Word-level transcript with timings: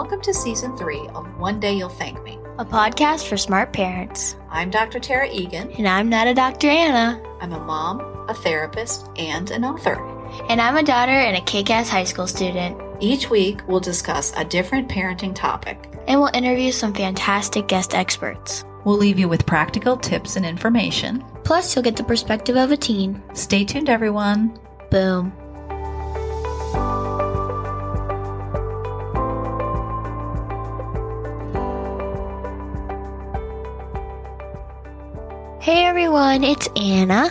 Welcome 0.00 0.22
to 0.22 0.32
season 0.32 0.78
three 0.78 1.06
of 1.08 1.26
One 1.38 1.60
Day 1.60 1.74
You'll 1.74 1.90
Thank 1.90 2.22
Me. 2.22 2.38
a 2.58 2.64
podcast 2.64 3.28
for 3.28 3.36
smart 3.36 3.74
parents. 3.74 4.34
I'm 4.48 4.70
Dr. 4.70 4.98
Tara 4.98 5.28
Egan. 5.30 5.70
And 5.72 5.86
I'm 5.86 6.08
not 6.08 6.26
a 6.26 6.32
Dr. 6.32 6.68
Anna. 6.68 7.22
I'm 7.42 7.52
a 7.52 7.60
mom, 7.60 8.00
a 8.26 8.32
therapist, 8.32 9.10
and 9.16 9.50
an 9.50 9.62
author. 9.62 9.96
And 10.48 10.58
I'm 10.58 10.78
a 10.78 10.82
daughter 10.82 11.12
and 11.12 11.36
a 11.36 11.42
kick 11.42 11.68
ass 11.68 11.90
high 11.90 12.04
school 12.04 12.26
student. 12.26 12.80
Each 13.00 13.28
week, 13.28 13.60
we'll 13.68 13.78
discuss 13.78 14.32
a 14.38 14.44
different 14.46 14.88
parenting 14.88 15.34
topic. 15.34 15.92
And 16.08 16.18
we'll 16.18 16.34
interview 16.34 16.72
some 16.72 16.94
fantastic 16.94 17.68
guest 17.68 17.94
experts. 17.94 18.64
We'll 18.86 18.96
leave 18.96 19.18
you 19.18 19.28
with 19.28 19.44
practical 19.44 19.98
tips 19.98 20.36
and 20.36 20.46
information. 20.46 21.22
Plus, 21.44 21.76
you'll 21.76 21.84
get 21.84 21.96
the 21.96 22.04
perspective 22.04 22.56
of 22.56 22.72
a 22.72 22.76
teen. 22.78 23.22
Stay 23.34 23.66
tuned, 23.66 23.90
everyone. 23.90 24.58
Boom. 24.90 25.30
Hey 35.60 35.84
everyone, 35.84 36.42
it's 36.42 36.68
Anna, 36.74 37.30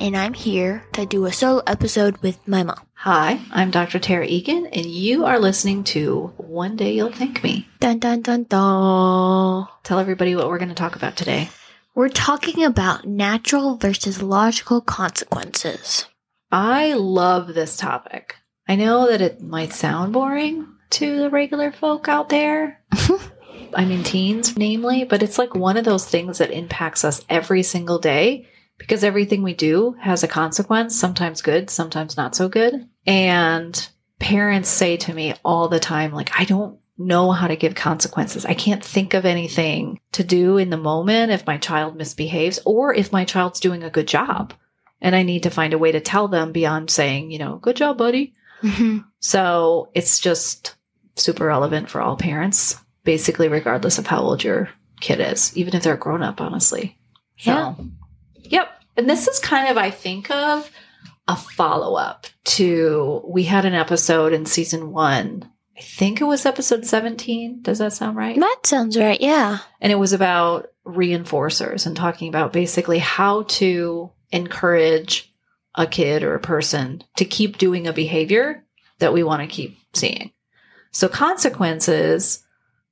and 0.00 0.16
I'm 0.16 0.34
here 0.34 0.82
to 0.94 1.06
do 1.06 1.26
a 1.26 1.32
solo 1.32 1.62
episode 1.64 2.16
with 2.18 2.36
my 2.48 2.64
mom. 2.64 2.80
Hi, 2.94 3.40
I'm 3.52 3.70
Dr. 3.70 4.00
Tara 4.00 4.26
Egan, 4.26 4.66
and 4.66 4.84
you 4.84 5.24
are 5.24 5.38
listening 5.38 5.84
to 5.84 6.32
One 6.38 6.74
Day 6.74 6.94
You'll 6.94 7.12
Thank 7.12 7.44
Me. 7.44 7.68
Dun 7.78 8.00
dun 8.00 8.22
dun 8.22 8.42
dun. 8.42 9.68
Tell 9.84 10.00
everybody 10.00 10.34
what 10.34 10.48
we're 10.48 10.58
going 10.58 10.70
to 10.70 10.74
talk 10.74 10.96
about 10.96 11.16
today. 11.16 11.50
We're 11.94 12.08
talking 12.08 12.64
about 12.64 13.04
natural 13.04 13.76
versus 13.76 14.20
logical 14.20 14.80
consequences. 14.80 16.06
I 16.50 16.94
love 16.94 17.54
this 17.54 17.76
topic. 17.76 18.34
I 18.66 18.74
know 18.74 19.08
that 19.08 19.20
it 19.20 19.40
might 19.40 19.72
sound 19.72 20.12
boring 20.12 20.66
to 20.90 21.20
the 21.20 21.30
regular 21.30 21.70
folk 21.70 22.08
out 22.08 22.28
there. 22.28 22.82
I 23.74 23.84
mean, 23.84 24.02
teens, 24.02 24.56
namely, 24.56 25.04
but 25.04 25.22
it's 25.22 25.38
like 25.38 25.54
one 25.54 25.76
of 25.76 25.84
those 25.84 26.06
things 26.06 26.38
that 26.38 26.50
impacts 26.50 27.04
us 27.04 27.24
every 27.28 27.62
single 27.62 27.98
day 27.98 28.46
because 28.78 29.02
everything 29.04 29.42
we 29.42 29.54
do 29.54 29.96
has 30.00 30.22
a 30.22 30.28
consequence, 30.28 30.98
sometimes 30.98 31.42
good, 31.42 31.68
sometimes 31.68 32.16
not 32.16 32.34
so 32.34 32.48
good. 32.48 32.88
And 33.06 33.88
parents 34.18 34.68
say 34.68 34.96
to 34.98 35.14
me 35.14 35.34
all 35.44 35.68
the 35.68 35.80
time, 35.80 36.12
like, 36.12 36.30
I 36.38 36.44
don't 36.44 36.78
know 36.96 37.30
how 37.30 37.46
to 37.46 37.56
give 37.56 37.74
consequences. 37.74 38.44
I 38.44 38.54
can't 38.54 38.84
think 38.84 39.14
of 39.14 39.24
anything 39.24 40.00
to 40.12 40.24
do 40.24 40.58
in 40.58 40.70
the 40.70 40.76
moment 40.76 41.30
if 41.30 41.46
my 41.46 41.56
child 41.56 41.96
misbehaves 41.96 42.58
or 42.64 42.94
if 42.94 43.12
my 43.12 43.24
child's 43.24 43.60
doing 43.60 43.84
a 43.84 43.90
good 43.90 44.08
job. 44.08 44.52
And 45.00 45.14
I 45.14 45.22
need 45.22 45.44
to 45.44 45.50
find 45.50 45.72
a 45.72 45.78
way 45.78 45.92
to 45.92 46.00
tell 46.00 46.26
them 46.26 46.50
beyond 46.50 46.90
saying, 46.90 47.30
you 47.30 47.38
know, 47.38 47.56
good 47.56 47.76
job, 47.76 47.98
buddy. 47.98 48.34
Mm-hmm. 48.62 48.98
So 49.20 49.90
it's 49.94 50.18
just 50.18 50.74
super 51.14 51.46
relevant 51.46 51.88
for 51.88 52.00
all 52.00 52.16
parents, 52.16 52.76
basically, 53.08 53.48
regardless 53.48 53.96
of 53.96 54.06
how 54.06 54.20
old 54.20 54.44
your 54.44 54.68
kid 55.00 55.18
is, 55.18 55.56
even 55.56 55.74
if 55.74 55.82
they're 55.82 55.96
grown 55.96 56.22
up, 56.22 56.42
honestly. 56.42 56.98
Yeah. 57.38 57.74
So, 57.74 57.86
yep. 58.42 58.68
And 58.98 59.08
this 59.08 59.26
is 59.26 59.38
kind 59.38 59.70
of, 59.70 59.78
I 59.78 59.90
think 59.90 60.30
of 60.30 60.70
a 61.26 61.34
follow 61.34 61.94
up 61.94 62.26
to, 62.44 63.22
we 63.24 63.44
had 63.44 63.64
an 63.64 63.72
episode 63.72 64.34
in 64.34 64.44
season 64.44 64.92
one. 64.92 65.50
I 65.74 65.80
think 65.80 66.20
it 66.20 66.24
was 66.24 66.44
episode 66.44 66.84
17. 66.84 67.62
Does 67.62 67.78
that 67.78 67.94
sound 67.94 68.14
right? 68.14 68.38
That 68.38 68.58
sounds 68.64 68.98
right, 68.98 69.22
yeah. 69.22 69.60
And 69.80 69.90
it 69.90 69.98
was 69.98 70.12
about 70.12 70.66
reinforcers 70.86 71.86
and 71.86 71.96
talking 71.96 72.28
about 72.28 72.52
basically 72.52 72.98
how 72.98 73.44
to 73.44 74.10
encourage 74.32 75.32
a 75.74 75.86
kid 75.86 76.22
or 76.22 76.34
a 76.34 76.40
person 76.40 77.02
to 77.16 77.24
keep 77.24 77.56
doing 77.56 77.86
a 77.86 77.94
behavior 77.94 78.66
that 78.98 79.14
we 79.14 79.22
want 79.22 79.40
to 79.40 79.48
keep 79.48 79.78
seeing. 79.94 80.30
So 80.90 81.08
consequences, 81.08 82.44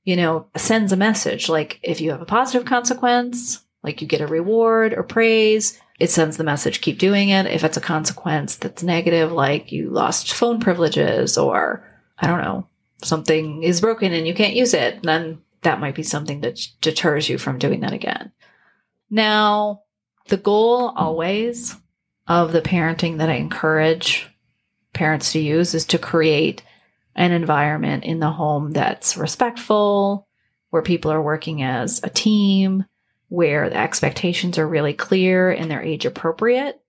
you 0.06 0.14
know, 0.16 0.46
sends 0.56 0.92
a 0.92 0.96
message 0.96 1.50
like 1.50 1.80
if 1.82 2.00
you 2.00 2.12
have 2.12 2.22
a 2.22 2.26
positive 2.26 2.64
consequence, 2.66 3.64
like 3.82 4.00
you 4.00 4.06
get 4.06 4.20
a 4.20 4.26
reward 4.26 4.94
or 4.94 5.02
praise, 5.02 5.78
it 5.98 6.10
sends 6.10 6.36
the 6.36 6.44
message 6.44 6.80
keep 6.80 6.98
doing 6.98 7.28
it. 7.30 7.46
If 7.46 7.64
it's 7.64 7.76
a 7.76 7.82
consequence 7.82 8.54
that's 8.54 8.84
negative 8.84 9.32
like 9.32 9.72
you 9.72 9.90
lost 9.90 10.32
phone 10.32 10.60
privileges 10.60 11.36
or 11.36 11.84
I 12.18 12.28
don't 12.28 12.40
know, 12.40 12.68
something 13.02 13.64
is 13.64 13.80
broken 13.80 14.12
and 14.12 14.28
you 14.28 14.34
can't 14.34 14.54
use 14.54 14.74
it, 14.74 15.02
then 15.02 15.42
that 15.62 15.80
might 15.80 15.96
be 15.96 16.04
something 16.04 16.40
that 16.42 16.60
deters 16.80 17.28
you 17.28 17.36
from 17.36 17.58
doing 17.58 17.80
that 17.80 17.92
again. 17.92 18.30
Now, 19.10 19.82
the 20.28 20.36
goal 20.36 20.92
always 20.94 21.76
of 22.28 22.52
the 22.52 22.62
parenting 22.62 23.18
that 23.18 23.28
I 23.28 23.34
encourage 23.34 24.28
parents 24.92 25.32
to 25.32 25.40
use 25.40 25.74
is 25.74 25.84
to 25.86 25.98
create 25.98 26.62
an 27.16 27.32
environment 27.32 28.04
in 28.04 28.20
the 28.20 28.30
home 28.30 28.70
that's 28.70 29.16
respectful, 29.16 30.28
where 30.70 30.82
people 30.82 31.10
are 31.10 31.22
working 31.22 31.62
as 31.62 32.00
a 32.04 32.10
team, 32.10 32.84
where 33.28 33.68
the 33.68 33.76
expectations 33.76 34.58
are 34.58 34.68
really 34.68 34.92
clear 34.92 35.50
and 35.50 35.68
they're 35.70 35.82
age 35.82 36.06
appropriate. 36.06 36.80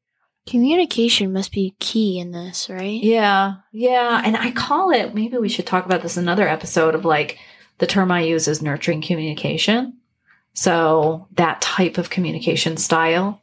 Communication 0.48 1.34
must 1.34 1.52
be 1.52 1.76
key 1.80 2.20
in 2.20 2.32
this, 2.32 2.70
right? 2.70 3.02
Yeah, 3.02 3.56
yeah. 3.72 4.22
And 4.24 4.38
I 4.38 4.52
call 4.52 4.92
it, 4.92 5.16
maybe 5.16 5.38
we 5.38 5.50
should 5.50 5.66
talk 5.66 5.86
about 5.86 6.02
this 6.02 6.16
in 6.16 6.24
another 6.24 6.48
episode 6.48 6.94
of 6.94 7.06
like 7.06 7.40
the 7.80 7.88
term 7.88 8.12
I 8.12 8.22
use 8.22 8.48
is 8.48 8.62
nurturing 8.62 9.02
communication. 9.02 9.98
So 10.54 11.28
that 11.34 11.62
type 11.62 11.98
of 11.98 12.10
communication 12.10 12.78
style 12.78 13.42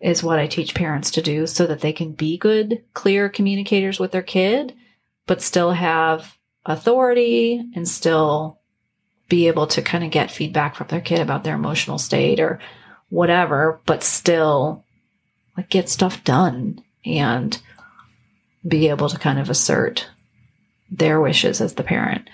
is 0.00 0.22
what 0.22 0.38
I 0.38 0.46
teach 0.46 0.74
parents 0.74 1.10
to 1.12 1.22
do 1.22 1.46
so 1.46 1.66
that 1.66 1.80
they 1.80 1.92
can 1.92 2.12
be 2.12 2.36
good, 2.36 2.82
clear 2.92 3.28
communicators 3.28 4.00
with 4.00 4.10
their 4.10 4.22
kid, 4.22 4.74
but 5.26 5.42
still 5.42 5.72
have 5.72 6.36
authority 6.64 7.64
and 7.74 7.88
still 7.88 8.58
be 9.28 9.48
able 9.48 9.66
to 9.66 9.82
kind 9.82 10.04
of 10.04 10.10
get 10.10 10.30
feedback 10.30 10.74
from 10.74 10.88
their 10.88 11.00
kid 11.00 11.20
about 11.20 11.44
their 11.44 11.54
emotional 11.54 11.98
state 11.98 12.38
or 12.40 12.60
whatever, 13.08 13.80
but 13.86 14.02
still 14.02 14.84
like 15.56 15.68
get 15.68 15.88
stuff 15.88 16.22
done 16.24 16.82
and 17.04 17.60
be 18.66 18.88
able 18.88 19.08
to 19.08 19.18
kind 19.18 19.38
of 19.38 19.50
assert 19.50 20.08
their 20.90 21.20
wishes 21.20 21.60
as 21.60 21.74
the 21.74 21.82
parent. 21.82 22.28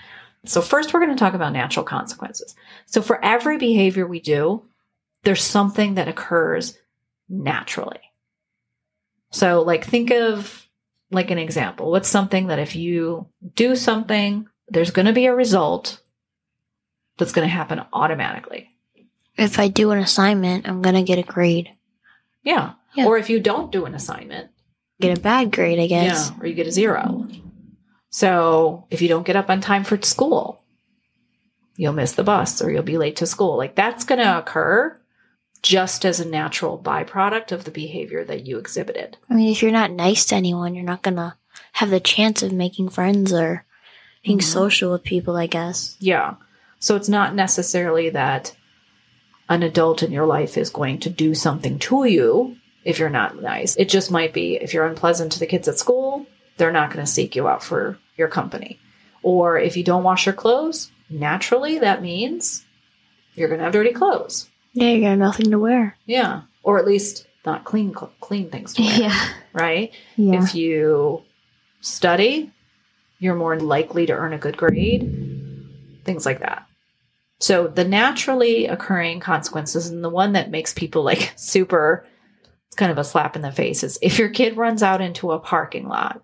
So 0.45 0.61
first 0.61 0.93
we're 0.93 0.99
going 1.01 1.15
to 1.15 1.19
talk 1.19 1.33
about 1.33 1.53
natural 1.53 1.85
consequences. 1.85 2.55
So 2.85 3.01
for 3.01 3.23
every 3.23 3.57
behavior 3.57 4.05
we 4.07 4.19
do, 4.19 4.63
there's 5.23 5.43
something 5.43 5.95
that 5.95 6.07
occurs 6.07 6.77
naturally. 7.27 7.99
So 9.31 9.61
like 9.61 9.85
think 9.85 10.11
of 10.11 10.65
like 11.11 11.31
an 11.31 11.37
example. 11.37 11.91
What's 11.91 12.09
something 12.09 12.47
that 12.47 12.59
if 12.59 12.75
you 12.75 13.27
do 13.55 13.75
something, 13.75 14.47
there's 14.67 14.91
going 14.91 15.05
to 15.07 15.13
be 15.13 15.25
a 15.25 15.35
result 15.35 16.01
that's 17.17 17.31
going 17.31 17.47
to 17.47 17.53
happen 17.53 17.81
automatically. 17.93 18.69
If 19.35 19.57
I 19.57 19.69
do 19.69 19.91
an 19.91 19.99
assignment, 19.99 20.67
I'm 20.67 20.81
gonna 20.81 21.03
get 21.03 21.17
a 21.17 21.23
grade. 21.23 21.69
Yeah. 22.43 22.73
Yeah. 22.93 23.05
Or 23.05 23.17
if 23.17 23.29
you 23.29 23.39
don't 23.39 23.71
do 23.71 23.85
an 23.85 23.95
assignment, 23.95 24.49
Get 24.99 25.17
a 25.17 25.21
bad 25.21 25.51
grade, 25.51 25.79
I 25.79 25.87
guess. 25.87 26.29
Yeah, 26.29 26.41
or 26.41 26.47
you 26.47 26.53
get 26.53 26.67
a 26.67 26.71
zero. 26.71 27.27
So 28.09 28.85
if 28.89 29.01
you 29.01 29.07
don't 29.07 29.25
get 29.25 29.37
up 29.37 29.49
on 29.49 29.61
time 29.61 29.83
for 29.83 30.01
school, 30.01 30.61
you'll 31.77 31.93
miss 31.93 32.13
the 32.13 32.23
bus 32.23 32.61
or 32.61 32.69
you'll 32.69 32.83
be 32.83 32.97
late 32.97 33.15
to 33.17 33.25
school. 33.25 33.55
Like 33.55 33.75
that's 33.75 34.03
going 34.03 34.19
to 34.19 34.37
occur 34.39 34.98
just 35.61 36.05
as 36.05 36.19
a 36.19 36.27
natural 36.27 36.77
byproduct 36.77 37.51
of 37.51 37.63
the 37.65 37.71
behavior 37.71 38.23
that 38.23 38.45
you 38.45 38.57
exhibited. 38.57 39.17
I 39.29 39.33
mean, 39.33 39.51
if 39.51 39.61
you're 39.61 39.71
not 39.71 39.91
nice 39.91 40.25
to 40.27 40.35
anyone, 40.35 40.75
you're 40.75 40.83
not 40.85 41.01
gonna 41.01 41.37
have 41.73 41.89
the 41.89 41.99
chance 41.99 42.41
of 42.43 42.51
making 42.51 42.89
friends 42.89 43.33
or 43.33 43.65
being 44.23 44.39
Mhm. 44.39 44.43
social 44.43 44.91
with 44.91 45.03
people, 45.03 45.35
I 45.37 45.47
guess. 45.47 45.95
Yeah. 45.99 46.35
So 46.79 46.95
it's 46.95 47.09
not 47.09 47.35
necessarily 47.35 48.09
that 48.09 48.55
an 49.49 49.63
adult 49.63 50.03
in 50.03 50.11
your 50.11 50.25
life 50.25 50.57
is 50.57 50.69
going 50.69 50.99
to 50.99 51.09
do 51.09 51.33
something 51.33 51.79
to 51.79 52.05
you 52.05 52.55
if 52.85 52.99
you're 52.99 53.09
not 53.09 53.41
nice. 53.41 53.75
It 53.75 53.89
just 53.89 54.11
might 54.11 54.33
be 54.33 54.55
if 54.55 54.73
you're 54.73 54.85
unpleasant 54.85 55.31
to 55.33 55.39
the 55.39 55.45
kids 55.47 55.67
at 55.67 55.79
school, 55.79 56.25
they're 56.57 56.71
not 56.71 56.91
going 56.93 57.05
to 57.05 57.11
seek 57.11 57.35
you 57.35 57.47
out 57.47 57.63
for 57.63 57.97
your 58.17 58.27
company. 58.27 58.79
Or 59.23 59.57
if 59.57 59.75
you 59.75 59.83
don't 59.83 60.03
wash 60.03 60.25
your 60.25 60.33
clothes, 60.35 60.91
naturally 61.09 61.79
that 61.79 62.01
means 62.01 62.63
you're 63.35 63.47
going 63.47 63.59
to 63.59 63.63
have 63.65 63.73
dirty 63.73 63.91
clothes. 63.91 64.49
Yeah, 64.73 64.89
you 64.89 65.01
got 65.01 65.17
nothing 65.17 65.51
to 65.51 65.59
wear. 65.59 65.97
Yeah. 66.05 66.41
Or 66.63 66.77
at 66.77 66.85
least 66.85 67.27
not 67.45 67.63
clean 67.63 67.93
clean 68.19 68.49
things 68.49 68.73
to 68.73 68.81
wear, 68.81 68.99
Yeah, 68.99 69.29
right? 69.53 69.91
Yeah. 70.15 70.43
If 70.43 70.55
you 70.55 71.23
study, 71.81 72.51
you're 73.19 73.35
more 73.35 73.59
likely 73.59 74.05
to 74.05 74.13
earn 74.13 74.33
a 74.33 74.37
good 74.37 74.57
grade, 74.57 75.01
things 76.05 76.25
like 76.25 76.39
that. 76.39 76.65
So 77.39 77.67
the 77.67 77.85
naturally 77.85 78.65
occurring 78.65 79.21
consequences 79.21 79.87
and 79.87 80.03
the 80.03 80.09
one 80.09 80.33
that 80.33 80.51
makes 80.51 80.73
people 80.73 81.03
like 81.03 81.33
super 81.37 82.05
it's 82.67 82.75
kind 82.75 82.91
of 82.91 82.99
a 82.99 83.03
slap 83.03 83.35
in 83.35 83.41
the 83.41 83.51
face 83.51 83.81
is 83.81 83.97
if 83.99 84.19
your 84.19 84.29
kid 84.29 84.55
runs 84.55 84.83
out 84.83 85.01
into 85.01 85.31
a 85.31 85.39
parking 85.39 85.87
lot, 85.87 86.21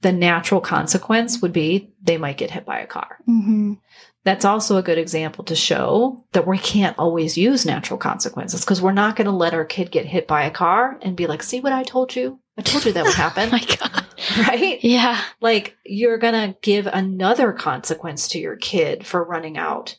the 0.00 0.10
natural 0.10 0.60
consequence 0.60 1.42
would 1.42 1.52
be 1.52 1.92
they 2.02 2.16
might 2.16 2.38
get 2.38 2.50
hit 2.50 2.64
by 2.64 2.80
a 2.80 2.86
car. 2.86 3.18
Mm-hmm. 3.28 3.74
That's 4.24 4.44
also 4.44 4.76
a 4.76 4.82
good 4.82 4.98
example 4.98 5.42
to 5.44 5.56
show 5.56 6.24
that 6.32 6.46
we 6.46 6.56
can't 6.58 6.96
always 6.98 7.36
use 7.36 7.66
natural 7.66 7.98
consequences 7.98 8.60
because 8.60 8.80
we're 8.80 8.92
not 8.92 9.16
going 9.16 9.26
to 9.26 9.32
let 9.32 9.52
our 9.54 9.64
kid 9.64 9.90
get 9.90 10.06
hit 10.06 10.28
by 10.28 10.44
a 10.44 10.50
car 10.50 10.96
and 11.02 11.16
be 11.16 11.26
like, 11.26 11.42
see 11.42 11.58
what 11.60 11.72
I 11.72 11.82
told 11.82 12.14
you? 12.14 12.38
I 12.56 12.62
told 12.62 12.84
you 12.84 12.92
that 12.92 13.02
would 13.04 13.10
Oh 13.14 13.16
happen. 13.16 13.50
my 13.50 13.58
god. 13.64 14.06
right? 14.46 14.78
Yeah. 14.84 15.20
Like 15.40 15.76
you're 15.84 16.18
going 16.18 16.34
to 16.34 16.56
give 16.62 16.86
another 16.86 17.52
consequence 17.52 18.28
to 18.28 18.38
your 18.38 18.56
kid 18.56 19.04
for 19.04 19.24
running 19.24 19.58
out 19.58 19.96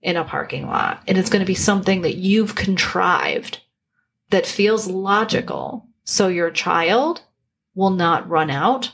in 0.00 0.16
a 0.16 0.24
parking 0.24 0.66
lot. 0.66 1.02
And 1.06 1.18
it's 1.18 1.28
going 1.28 1.40
to 1.40 1.46
be 1.46 1.54
something 1.54 2.02
that 2.02 2.14
you've 2.16 2.54
contrived 2.54 3.60
that 4.30 4.46
feels 4.46 4.86
logical. 4.86 5.86
So 6.04 6.28
your 6.28 6.50
child 6.50 7.20
will 7.74 7.90
not 7.90 8.28
run 8.30 8.48
out 8.50 8.92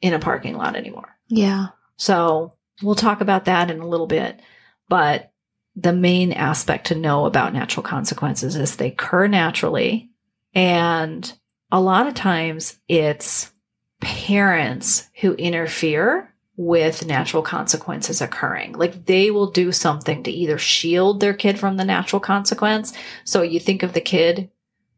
in 0.00 0.14
a 0.14 0.18
parking 0.18 0.56
lot 0.56 0.74
anymore. 0.74 1.16
Yeah. 1.28 1.68
So 1.96 2.54
we'll 2.82 2.94
talk 2.94 3.20
about 3.20 3.44
that 3.46 3.70
in 3.70 3.80
a 3.80 3.86
little 3.88 4.06
bit. 4.06 4.40
But 4.88 5.32
the 5.76 5.92
main 5.92 6.32
aspect 6.32 6.88
to 6.88 6.94
know 6.94 7.26
about 7.26 7.52
natural 7.54 7.82
consequences 7.82 8.56
is 8.56 8.76
they 8.76 8.88
occur 8.88 9.28
naturally. 9.28 10.10
And 10.54 11.32
a 11.70 11.80
lot 11.80 12.06
of 12.06 12.14
times 12.14 12.78
it's 12.88 13.52
parents 14.00 15.08
who 15.20 15.34
interfere 15.34 16.26
with 16.56 17.06
natural 17.06 17.42
consequences 17.42 18.20
occurring. 18.20 18.72
Like 18.72 19.06
they 19.06 19.30
will 19.30 19.50
do 19.50 19.72
something 19.72 20.22
to 20.24 20.30
either 20.30 20.58
shield 20.58 21.20
their 21.20 21.34
kid 21.34 21.58
from 21.58 21.76
the 21.76 21.84
natural 21.84 22.20
consequence. 22.20 22.92
So 23.24 23.42
you 23.42 23.60
think 23.60 23.82
of 23.82 23.92
the 23.92 24.00
kid 24.00 24.50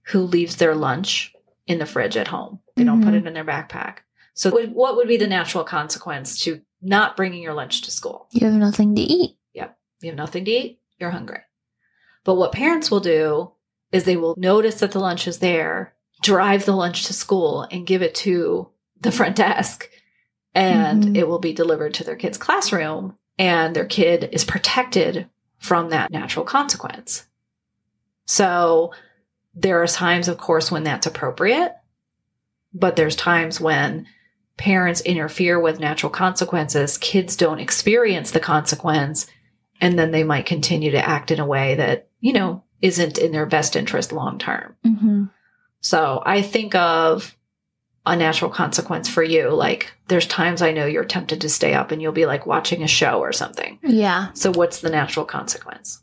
who 0.04 0.22
leaves 0.22 0.56
their 0.56 0.74
lunch 0.74 1.32
in 1.66 1.78
the 1.78 1.86
fridge 1.86 2.16
at 2.16 2.28
home. 2.28 2.58
They 2.74 2.82
don't 2.84 3.02
put 3.04 3.14
Mhm. 3.14 3.18
it 3.18 3.26
in 3.26 3.34
their 3.34 3.44
backpack. 3.44 3.98
So 4.34 4.50
what 4.50 4.96
would 4.96 5.06
be 5.06 5.18
the 5.18 5.26
natural 5.26 5.62
consequence 5.62 6.40
to 6.40 6.62
not 6.82 7.16
bringing 7.16 7.42
your 7.42 7.54
lunch 7.54 7.82
to 7.82 7.90
school? 7.90 8.26
You 8.30 8.46
have 8.46 8.54
nothing 8.54 8.94
to 8.96 9.00
eat. 9.02 9.36
Yep. 9.54 9.78
You 10.00 10.10
have 10.10 10.16
nothing 10.16 10.44
to 10.44 10.50
eat, 10.50 10.80
you're 10.98 11.10
hungry. 11.10 11.40
But 12.24 12.34
what 12.34 12.52
parents 12.52 12.90
will 12.90 13.00
do 13.00 13.52
is 13.92 14.04
they 14.04 14.16
will 14.16 14.34
notice 14.36 14.80
that 14.80 14.92
the 14.92 14.98
lunch 14.98 15.26
is 15.28 15.38
there, 15.38 15.94
drive 16.22 16.64
the 16.64 16.76
lunch 16.76 17.04
to 17.06 17.12
school, 17.12 17.66
and 17.70 17.86
give 17.86 18.02
it 18.02 18.14
to 18.16 18.68
the 19.00 19.12
front 19.12 19.36
desk. 19.36 19.88
And 20.54 21.04
Mhm. 21.04 21.16
it 21.16 21.28
will 21.28 21.38
be 21.38 21.52
delivered 21.52 21.94
to 21.94 22.04
their 22.04 22.16
kid's 22.16 22.38
classroom, 22.38 23.16
and 23.38 23.74
their 23.74 23.86
kid 23.86 24.28
is 24.32 24.44
protected 24.44 25.28
from 25.58 25.90
that 25.90 26.10
natural 26.10 26.44
consequence. 26.44 27.26
So 28.26 28.92
there 29.54 29.82
are 29.82 29.86
times, 29.86 30.28
of 30.28 30.38
course, 30.38 30.70
when 30.70 30.84
that's 30.84 31.06
appropriate, 31.06 31.74
but 32.72 32.96
there's 32.96 33.16
times 33.16 33.60
when 33.60 34.06
parents 34.56 35.00
interfere 35.00 35.58
with 35.58 35.80
natural 35.80 36.10
consequences, 36.10 36.98
kids 36.98 37.36
don't 37.36 37.60
experience 37.60 38.30
the 38.30 38.40
consequence, 38.40 39.26
and 39.80 39.98
then 39.98 40.10
they 40.10 40.24
might 40.24 40.46
continue 40.46 40.90
to 40.92 41.08
act 41.08 41.30
in 41.30 41.40
a 41.40 41.46
way 41.46 41.74
that, 41.74 42.08
you 42.20 42.32
know, 42.32 42.62
isn't 42.80 43.18
in 43.18 43.32
their 43.32 43.46
best 43.46 43.76
interest 43.76 44.12
long 44.12 44.38
term. 44.38 44.76
Mm-hmm. 44.84 45.24
So 45.80 46.22
I 46.24 46.42
think 46.42 46.74
of 46.74 47.36
a 48.04 48.16
natural 48.16 48.50
consequence 48.50 49.08
for 49.08 49.22
you. 49.22 49.50
Like 49.50 49.92
there's 50.08 50.26
times 50.26 50.62
I 50.62 50.72
know 50.72 50.86
you're 50.86 51.04
tempted 51.04 51.40
to 51.40 51.48
stay 51.48 51.74
up 51.74 51.90
and 51.90 52.02
you'll 52.02 52.12
be 52.12 52.26
like 52.26 52.46
watching 52.46 52.82
a 52.82 52.88
show 52.88 53.20
or 53.20 53.32
something. 53.32 53.78
Yeah. 53.82 54.32
So 54.34 54.52
what's 54.52 54.80
the 54.80 54.90
natural 54.90 55.24
consequence? 55.24 56.02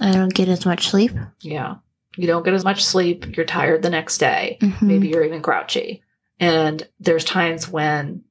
I 0.00 0.12
don't 0.12 0.32
get 0.32 0.48
as 0.48 0.64
much 0.64 0.88
sleep. 0.88 1.12
Yeah. 1.40 1.76
You 2.16 2.26
don't 2.26 2.44
get 2.44 2.54
as 2.54 2.64
much 2.64 2.84
sleep. 2.84 3.36
You're 3.36 3.46
tired 3.46 3.82
the 3.82 3.90
next 3.90 4.18
day. 4.18 4.58
Mhm. 4.60 4.82
Maybe 4.82 5.08
you're 5.08 5.24
even 5.24 5.40
grouchy. 5.40 6.02
And 6.40 6.86
there's 7.00 7.24
times 7.24 7.68
when 7.68 8.24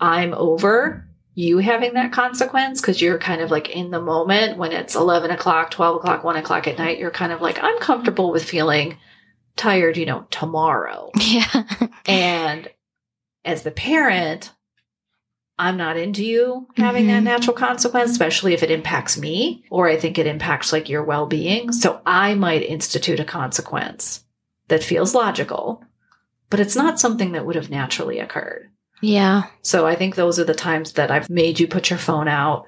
I'm 0.00 0.34
over 0.34 1.06
you 1.34 1.58
having 1.58 1.94
that 1.94 2.12
consequence 2.12 2.80
because 2.80 3.02
you're 3.02 3.18
kind 3.18 3.40
of 3.40 3.50
like 3.50 3.68
in 3.70 3.90
the 3.90 4.00
moment 4.00 4.56
when 4.56 4.72
it's 4.72 4.94
11 4.94 5.30
o'clock, 5.32 5.70
12 5.72 5.96
o'clock, 5.96 6.22
1 6.24 6.36
o'clock 6.36 6.66
at 6.68 6.78
night. 6.78 6.98
You're 6.98 7.10
kind 7.10 7.32
of 7.32 7.40
like, 7.40 7.58
I'm 7.62 7.78
comfortable 7.80 8.30
with 8.30 8.44
feeling 8.44 8.98
tired, 9.56 9.96
you 9.96 10.06
know, 10.06 10.26
tomorrow. 10.30 11.10
Yeah. 11.20 11.62
And 12.06 12.68
as 13.44 13.62
the 13.62 13.70
parent, 13.72 14.52
I'm 15.58 15.76
not 15.76 15.96
into 15.96 16.24
you 16.24 16.68
having 16.76 17.06
that 17.08 17.20
Mhm. 17.22 17.24
natural 17.24 17.56
consequence, 17.56 18.10
especially 18.10 18.54
if 18.54 18.62
it 18.62 18.70
impacts 18.70 19.16
me 19.18 19.64
or 19.70 19.88
I 19.88 19.96
think 19.96 20.18
it 20.18 20.26
impacts 20.26 20.72
like 20.72 20.88
your 20.88 21.02
well 21.04 21.26
being. 21.26 21.72
So 21.72 22.00
I 22.06 22.34
might 22.34 22.62
institute 22.62 23.20
a 23.20 23.24
consequence 23.24 24.24
that 24.68 24.82
feels 24.84 25.14
logical, 25.14 25.82
but 26.50 26.60
it's 26.60 26.76
not 26.76 27.00
something 27.00 27.32
that 27.32 27.44
would 27.46 27.56
have 27.56 27.70
naturally 27.70 28.18
occurred. 28.18 28.70
yeah. 29.02 29.44
So 29.62 29.86
I 29.86 29.96
think 29.96 30.14
those 30.14 30.38
are 30.38 30.44
the 30.44 30.54
times 30.54 30.92
that 30.92 31.10
I've 31.10 31.28
made 31.30 31.58
you 31.60 31.66
put 31.66 31.90
your 31.90 31.98
phone 31.98 32.28
out 32.28 32.66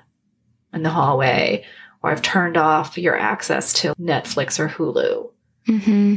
in 0.72 0.82
the 0.82 0.90
hallway 0.90 1.64
or 2.02 2.10
I've 2.10 2.22
turned 2.22 2.56
off 2.56 2.98
your 2.98 3.16
access 3.16 3.72
to 3.74 3.94
Netflix 3.94 4.58
or 4.58 4.68
Hulu 4.68 5.30
Mm-hmm. 5.68 6.14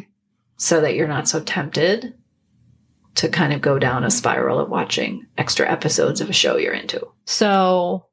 so 0.58 0.82
that 0.82 0.94
you're 0.96 1.08
not 1.08 1.28
so 1.28 1.40
tempted 1.40 2.14
to 3.16 3.30
kind 3.30 3.52
of 3.54 3.62
go 3.62 3.80
down 3.80 4.04
a 4.04 4.12
spiral 4.12 4.60
of 4.60 4.70
watching 4.70 5.26
extra 5.38 5.70
episodes 5.70 6.22
of 6.22 6.30
a 6.30 6.34
show 6.34 6.58
you're 6.58 6.74
into. 6.74 7.08
So, 7.26 8.06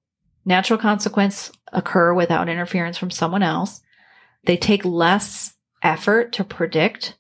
natural 0.47 0.79
consequences 0.79 1.53
occur 1.73 2.15
without 2.15 2.49
interference 2.49 2.97
from 2.97 3.11
someone 3.11 3.43
else. 3.43 3.83
They 4.47 4.57
take 4.57 4.85
less 4.85 5.53
effort 5.83 6.33
to 6.35 6.45
predict. 6.45 7.19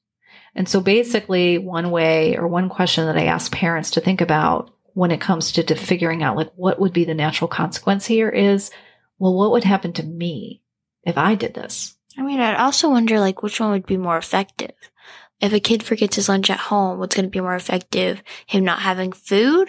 And 0.56 0.66
so, 0.66 0.80
basically, 0.80 1.58
one 1.58 1.90
way 1.90 2.36
or 2.36 2.48
one 2.48 2.70
question 2.70 3.04
that 3.06 3.18
I 3.18 3.26
ask 3.26 3.52
parents 3.52 3.92
to 3.92 4.00
think 4.00 4.22
about 4.22 4.70
when 4.94 5.10
it 5.10 5.20
comes 5.20 5.52
to, 5.52 5.62
to 5.62 5.74
figuring 5.74 6.22
out 6.22 6.36
like 6.36 6.50
what 6.56 6.80
would 6.80 6.94
be 6.94 7.04
the 7.04 7.14
natural 7.14 7.48
consequence 7.48 8.06
here 8.06 8.30
is, 8.30 8.70
well, 9.18 9.34
what 9.34 9.50
would 9.50 9.64
happen 9.64 9.92
to 9.92 10.02
me 10.02 10.62
if 11.02 11.18
I 11.18 11.34
did 11.34 11.52
this? 11.52 11.94
I 12.16 12.22
mean, 12.22 12.40
I'd 12.40 12.56
also 12.56 12.88
wonder 12.88 13.20
like 13.20 13.42
which 13.42 13.60
one 13.60 13.72
would 13.72 13.84
be 13.84 13.98
more 13.98 14.16
effective. 14.16 14.72
If 15.38 15.52
a 15.52 15.60
kid 15.60 15.82
forgets 15.82 16.16
his 16.16 16.30
lunch 16.30 16.48
at 16.48 16.58
home, 16.58 16.98
what's 16.98 17.14
going 17.14 17.26
to 17.26 17.30
be 17.30 17.42
more 17.42 17.54
effective? 17.54 18.22
Him 18.46 18.64
not 18.64 18.80
having 18.80 19.12
food 19.12 19.68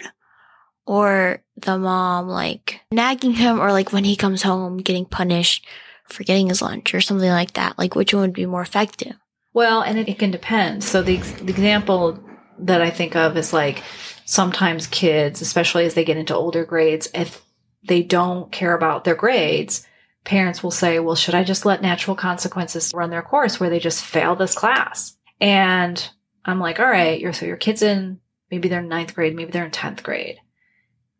or 0.86 1.42
the 1.58 1.76
mom 1.76 2.28
like 2.28 2.80
nagging 2.90 3.32
him 3.32 3.60
or 3.60 3.70
like 3.70 3.92
when 3.92 4.04
he 4.04 4.16
comes 4.16 4.42
home 4.42 4.78
getting 4.78 5.04
punished 5.04 5.66
for 6.08 6.24
getting 6.24 6.46
his 6.46 6.62
lunch 6.62 6.94
or 6.94 7.02
something 7.02 7.28
like 7.28 7.52
that? 7.52 7.78
Like 7.78 7.94
which 7.94 8.14
one 8.14 8.22
would 8.22 8.32
be 8.32 8.46
more 8.46 8.62
effective? 8.62 9.14
Well, 9.58 9.82
and 9.82 9.98
it, 9.98 10.08
it 10.08 10.20
can 10.20 10.30
depend. 10.30 10.84
So 10.84 11.02
the, 11.02 11.16
the 11.16 11.50
example 11.50 12.22
that 12.60 12.80
I 12.80 12.90
think 12.90 13.16
of 13.16 13.36
is 13.36 13.52
like 13.52 13.82
sometimes 14.24 14.86
kids, 14.86 15.40
especially 15.40 15.84
as 15.84 15.94
they 15.94 16.04
get 16.04 16.16
into 16.16 16.32
older 16.32 16.64
grades, 16.64 17.08
if 17.12 17.42
they 17.82 18.04
don't 18.04 18.52
care 18.52 18.72
about 18.72 19.02
their 19.02 19.16
grades, 19.16 19.84
parents 20.22 20.62
will 20.62 20.70
say, 20.70 21.00
well, 21.00 21.16
should 21.16 21.34
I 21.34 21.42
just 21.42 21.66
let 21.66 21.82
natural 21.82 22.14
consequences 22.14 22.94
run 22.94 23.10
their 23.10 23.20
course 23.20 23.58
where 23.58 23.68
they 23.68 23.80
just 23.80 24.04
fail 24.04 24.36
this 24.36 24.54
class? 24.54 25.16
And 25.40 26.08
I'm 26.44 26.60
like, 26.60 26.78
all 26.78 26.86
right, 26.86 27.20
you're, 27.20 27.32
so 27.32 27.44
your 27.44 27.56
kid's 27.56 27.82
in, 27.82 28.20
maybe 28.52 28.68
they're 28.68 28.78
in 28.78 28.88
ninth 28.88 29.16
grade, 29.16 29.34
maybe 29.34 29.50
they're 29.50 29.64
in 29.64 29.72
10th 29.72 30.04
grade. 30.04 30.38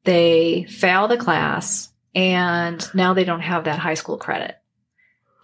They 0.04 0.62
fail 0.62 1.08
the 1.08 1.16
class 1.16 1.92
and 2.14 2.88
now 2.94 3.14
they 3.14 3.24
don't 3.24 3.40
have 3.40 3.64
that 3.64 3.80
high 3.80 3.94
school 3.94 4.16
credit. 4.16 4.54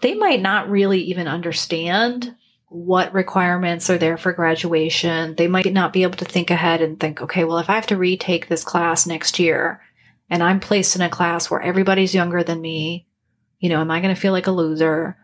They 0.00 0.14
might 0.14 0.40
not 0.40 0.71
really 0.71 1.00
even 1.00 1.26
understand 1.26 2.37
what 2.75 3.14
requirements 3.14 3.88
are 3.88 3.99
there 3.99 4.16
for 4.16 4.33
graduation. 4.33 5.37
They 5.37 5.47
might 5.47 5.73
not 5.73 5.93
be 5.93 6.02
able 6.02 6.16
to 6.16 6.25
think 6.25 6.50
ahead 6.50 6.83
and 6.83 6.99
think, 6.99 7.23
okay, 7.23 7.45
well, 7.45 7.59
if 7.59 7.71
I 7.71 7.76
have 7.76 7.87
to 7.87 7.97
retake 7.97 8.49
this 8.49 8.64
class 8.64 9.07
next 9.07 9.38
year 9.38 9.81
and 10.28 10.43
I'm 10.43 10.59
placed 10.59 10.97
in 10.97 11.02
a 11.02 11.09
class 11.09 11.49
where 11.49 11.62
everybody's 11.62 12.16
younger 12.16 12.43
than 12.43 12.61
me, 12.61 13.07
you 13.61 13.69
know, 13.69 13.81
am 13.81 13.93
I 13.93 14.00
going 14.00 14.12
to 14.12 14.21
feel 14.21 14.33
like 14.33 14.49
a 14.49 14.50
loser? 14.50 15.16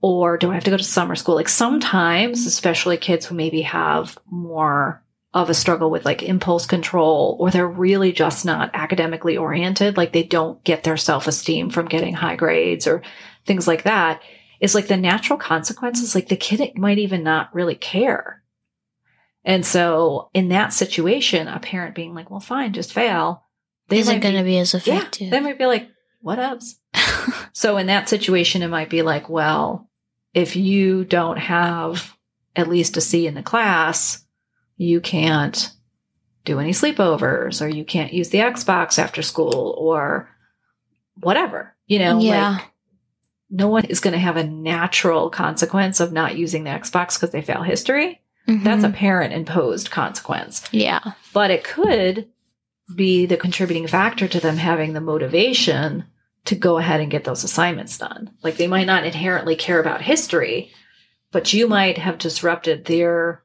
Or 0.00 0.36
do 0.36 0.50
I 0.50 0.54
have 0.54 0.64
to 0.64 0.70
go 0.70 0.76
to 0.76 0.82
summer 0.82 1.14
school? 1.14 1.36
Like 1.36 1.48
sometimes, 1.48 2.44
especially 2.44 2.96
kids 2.96 3.24
who 3.24 3.36
maybe 3.36 3.62
have 3.62 4.18
more 4.28 5.00
of 5.32 5.48
a 5.48 5.54
struggle 5.54 5.90
with 5.90 6.04
like 6.04 6.24
impulse 6.24 6.66
control, 6.66 7.36
or 7.38 7.52
they're 7.52 7.68
really 7.68 8.10
just 8.10 8.44
not 8.44 8.72
academically 8.74 9.36
oriented, 9.36 9.96
like 9.96 10.12
they 10.12 10.24
don't 10.24 10.62
get 10.64 10.82
their 10.82 10.96
self 10.96 11.28
esteem 11.28 11.70
from 11.70 11.86
getting 11.86 12.14
high 12.14 12.34
grades 12.34 12.88
or 12.88 13.02
things 13.46 13.68
like 13.68 13.84
that 13.84 14.20
is 14.60 14.74
like 14.74 14.88
the 14.88 14.96
natural 14.96 15.38
consequences 15.38 16.14
like 16.14 16.28
the 16.28 16.36
kid 16.36 16.76
might 16.76 16.98
even 16.98 17.22
not 17.22 17.54
really 17.54 17.74
care 17.74 18.42
and 19.44 19.64
so 19.64 20.30
in 20.34 20.48
that 20.48 20.72
situation 20.72 21.48
a 21.48 21.58
parent 21.58 21.94
being 21.94 22.14
like 22.14 22.30
well 22.30 22.40
fine 22.40 22.72
just 22.72 22.92
fail 22.92 23.44
they 23.88 24.00
Isn't 24.00 24.16
might 24.16 24.22
going 24.22 24.34
to 24.34 24.42
be 24.42 24.58
as 24.58 24.74
yeah, 24.74 24.78
effective. 24.78 25.30
they 25.30 25.40
might 25.40 25.58
be 25.58 25.66
like 25.66 25.88
what 26.20 26.38
else 26.38 26.76
so 27.52 27.76
in 27.76 27.86
that 27.86 28.08
situation 28.08 28.62
it 28.62 28.68
might 28.68 28.90
be 28.90 29.02
like 29.02 29.28
well 29.28 29.88
if 30.34 30.56
you 30.56 31.04
don't 31.04 31.38
have 31.38 32.14
at 32.54 32.68
least 32.68 32.96
a 32.96 33.00
c 33.00 33.26
in 33.26 33.34
the 33.34 33.42
class 33.42 34.24
you 34.76 35.00
can't 35.00 35.72
do 36.44 36.60
any 36.60 36.70
sleepovers 36.70 37.60
or 37.64 37.68
you 37.68 37.84
can't 37.84 38.12
use 38.12 38.30
the 38.30 38.38
xbox 38.38 38.98
after 38.98 39.22
school 39.22 39.74
or 39.78 40.28
whatever 41.20 41.74
you 41.86 41.98
know 41.98 42.18
yeah. 42.18 42.52
like 42.52 42.64
no 43.50 43.68
one 43.68 43.84
is 43.84 44.00
going 44.00 44.12
to 44.12 44.18
have 44.18 44.36
a 44.36 44.44
natural 44.44 45.30
consequence 45.30 46.00
of 46.00 46.12
not 46.12 46.36
using 46.36 46.64
the 46.64 46.70
Xbox 46.70 47.14
because 47.14 47.30
they 47.30 47.42
fail 47.42 47.62
history. 47.62 48.20
That's 48.46 48.84
mm-hmm. 48.84 48.84
a 48.84 48.96
parent 48.96 49.32
imposed 49.32 49.90
consequence. 49.90 50.62
yeah. 50.70 51.00
But 51.32 51.50
it 51.50 51.64
could 51.64 52.28
be 52.94 53.26
the 53.26 53.36
contributing 53.36 53.88
factor 53.88 54.28
to 54.28 54.38
them 54.38 54.56
having 54.56 54.92
the 54.92 55.00
motivation 55.00 56.04
to 56.44 56.54
go 56.54 56.78
ahead 56.78 57.00
and 57.00 57.10
get 57.10 57.24
those 57.24 57.42
assignments 57.42 57.98
done. 57.98 58.30
Like 58.44 58.56
they 58.56 58.68
might 58.68 58.86
not 58.86 59.04
inherently 59.04 59.56
care 59.56 59.80
about 59.80 60.00
history, 60.02 60.70
but 61.32 61.52
you 61.52 61.66
might 61.66 61.98
have 61.98 62.18
disrupted 62.18 62.84
their 62.84 63.42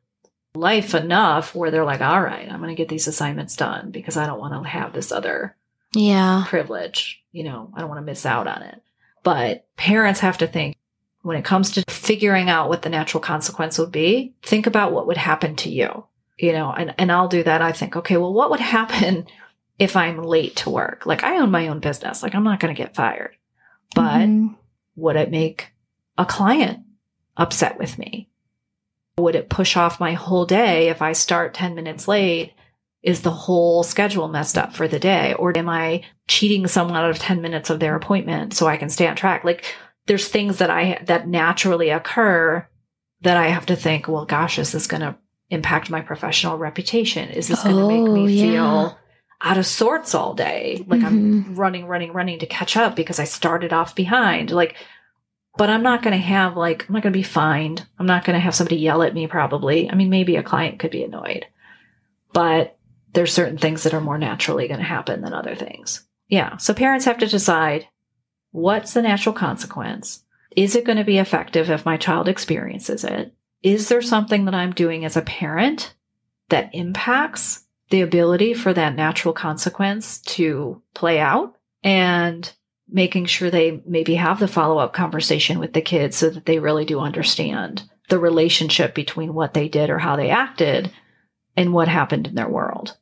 life 0.54 0.94
enough 0.94 1.56
where 1.56 1.72
they're 1.72 1.84
like, 1.86 2.02
all 2.02 2.22
right, 2.22 2.48
I'm 2.48 2.60
going 2.60 2.70
to 2.70 2.76
get 2.76 2.90
these 2.90 3.08
assignments 3.08 3.56
done 3.56 3.90
because 3.90 4.18
I 4.18 4.28
don't 4.28 4.40
want 4.40 4.54
to 4.64 4.70
have 4.70 4.94
this 4.94 5.12
other 5.12 5.56
Yeah. 5.96 6.44
privilege. 6.48 7.24
You 7.32 7.46
know, 7.46 7.72
I 7.74 7.80
don't 7.80 7.90
want 7.90 8.00
to 8.02 8.06
miss 8.06 8.26
out 8.26 8.46
on 8.48 8.62
it. 8.62 8.82
But 9.24 9.68
parents 9.78 10.20
have 10.22 10.38
to 10.40 10.48
think 10.48 10.76
when 11.22 11.38
it 11.38 11.46
comes 11.46 11.72
to 11.72 11.84
figuring 11.88 12.50
out 12.50 12.70
what 12.70 12.82
the 12.82 12.90
natural 12.90 13.22
consequence 13.22 13.78
would 13.78 13.92
be, 13.92 14.34
think 14.42 14.66
about 14.68 14.92
what 14.92 15.08
would 15.08 15.18
happen 15.18 15.56
to 15.58 15.70
you. 15.70 16.06
You 16.40 16.54
know, 16.54 16.72
and, 16.72 16.96
and 16.98 17.12
I'll 17.12 17.28
do 17.28 17.44
that. 17.44 17.62
I 17.62 17.72
think, 17.72 17.96
okay, 17.96 18.18
well, 18.18 18.34
what 18.34 18.50
would 18.50 18.60
happen 18.60 19.28
if 19.80 19.96
I'm 19.96 20.24
late 20.24 20.56
to 20.58 20.70
work? 20.72 21.06
Like 21.06 21.24
I 21.24 21.38
own 21.38 21.52
my 21.52 21.68
own 21.68 21.80
business. 21.80 22.24
Like 22.24 22.34
I'm 22.34 22.44
not 22.44 22.60
going 22.60 22.74
to 22.74 22.82
get 22.82 22.96
fired. 22.96 23.36
But 23.94 24.22
Mhm. 24.22 24.56
would 24.96 25.16
it 25.18 25.30
make 25.30 25.68
a 26.18 26.26
client 26.26 26.80
upset 27.38 27.78
with 27.78 28.00
me? 28.00 28.30
Would 29.18 29.36
it 29.36 29.50
push 29.50 29.78
off 29.78 30.00
my 30.00 30.14
whole 30.14 30.46
day 30.46 30.90
if 30.90 31.02
I 31.02 31.12
start 31.14 31.54
10 31.54 31.76
minutes 31.76 32.08
late? 32.08 32.54
Is 33.04 33.22
the 33.22 33.32
whole 33.32 33.84
schedule 33.84 34.28
messed 34.28 34.58
up 34.58 34.76
for 34.76 34.88
the 34.88 35.00
day? 35.00 35.34
Or 35.34 35.58
am 35.58 35.70
I 35.70 36.04
cheating 36.28 36.68
someone 36.68 36.98
out 36.98 37.10
of 37.10 37.18
10 37.18 37.42
minutes 37.42 37.70
of 37.70 37.80
their 37.80 37.96
appointment 37.96 38.54
so 38.54 38.68
I 38.68 38.78
can 38.78 38.90
stay 38.90 39.08
on 39.08 39.16
track? 39.16 39.44
Like 39.44 39.66
there's 40.06 40.28
things 40.28 40.58
that 40.58 40.70
I, 40.70 41.02
that 41.06 41.28
naturally 41.28 41.90
occur 41.90 42.68
that 43.22 43.38
I 43.38 43.48
have 43.48 43.66
to 43.68 43.76
think, 43.76 44.08
well, 44.08 44.26
gosh, 44.26 44.60
is 44.60 44.72
this 44.72 44.88
going 44.88 45.02
to 45.02 45.16
impact 45.50 45.90
my 45.90 46.02
professional 46.02 46.58
reputation? 46.58 47.30
Is 47.30 47.48
this 47.48 47.64
going 47.64 47.76
to 47.76 47.88
make 47.88 48.08
Oh, 48.08 48.14
me 48.14 48.34
yeah. 48.34 48.44
feel 48.44 48.98
out 49.42 49.58
of 49.58 49.66
sorts 49.66 50.14
all 50.14 50.34
day? 50.34 50.84
Like 50.88 51.04
I'm 51.04 51.44
mm-hmm. 51.44 51.56
running, 51.56 51.88
running, 51.88 52.14
running 52.14 52.40
to 52.40 52.46
catch 52.46 52.78
up 52.78 52.96
because 52.96 53.20
I 53.20 53.24
started 53.26 53.74
off 53.74 53.96
behind. 53.96 54.52
Like, 54.52 54.76
but 55.58 55.70
I'm 55.70 55.84
not 55.84 56.02
going 56.02 56.14
to 56.14 56.26
have 56.26 56.56
like, 56.56 56.88
I'm 56.88 56.94
not 56.94 57.04
going 57.04 57.14
to 57.14 57.20
be 57.20 57.24
fined. 57.24 57.86
I'm 58.00 58.06
not 58.06 58.26
going 58.26 58.36
to 58.36 58.40
have 58.40 58.56
somebody 58.56 58.78
yell 58.78 59.04
at 59.04 59.14
me 59.14 59.28
probably. 59.28 59.90
I 59.90 59.96
mean, 59.96 60.10
maybe 60.10 60.36
a 60.36 60.44
client 60.44 60.80
could 60.80 60.92
be 60.92 61.04
annoyed, 61.04 61.46
but 62.34 62.78
there's 63.14 63.34
certain 63.34 63.58
things 63.58 63.84
that 63.84 63.94
are 63.94 64.02
more 64.02 64.18
naturally 64.18 64.68
going 64.68 64.80
to 64.80 64.86
happen 64.86 65.22
than 65.22 65.34
other 65.34 65.56
things. 65.56 66.06
Yeah. 66.28 66.58
So 66.58 66.74
parents 66.74 67.06
have 67.06 67.18
to 67.20 67.28
decide 67.28 67.88
what's 68.52 68.94
the 68.94 69.02
natural 69.02 69.34
consequence? 69.34 70.24
Is 70.56 70.76
it 70.76 70.86
going 70.86 70.98
to 70.98 71.04
be 71.04 71.18
effective 71.18 71.70
if 71.70 71.86
my 71.86 71.98
child 71.98 72.28
experiences 72.28 73.04
it? 73.04 73.34
Is 73.64 73.90
there 73.90 74.02
something 74.02 74.46
that 74.46 74.56
I'm 74.56 74.72
doing 74.74 75.06
as 75.06 75.16
a 75.16 75.22
parent 75.22 75.94
that 76.50 76.74
impacts 76.74 77.64
the 77.90 78.02
ability 78.02 78.54
for 78.54 78.74
that 78.74 78.96
natural 78.96 79.34
consequence 79.34 80.20
to 80.20 80.82
play 80.94 81.20
out? 81.20 81.56
And 81.84 82.52
making 82.92 83.26
sure 83.26 83.50
they 83.50 83.82
maybe 83.86 84.16
have 84.16 84.40
the 84.40 84.48
follow 84.48 84.78
up 84.78 84.94
conversation 84.94 85.60
with 85.60 85.74
the 85.74 85.82
kids 85.82 86.18
so 86.18 86.30
that 86.30 86.46
they 86.46 86.60
really 86.60 86.86
do 86.86 87.00
understand 87.00 87.84
the 88.10 88.20
relationship 88.20 88.94
between 88.94 89.34
what 89.34 89.54
they 89.54 89.70
did 89.70 89.90
or 89.90 89.98
how 89.98 90.18
they 90.18 90.30
acted 90.30 90.92
and 91.56 91.74
what 91.74 91.88
happened 91.88 92.28
in 92.28 92.36
their 92.36 92.50
world. 92.50 92.98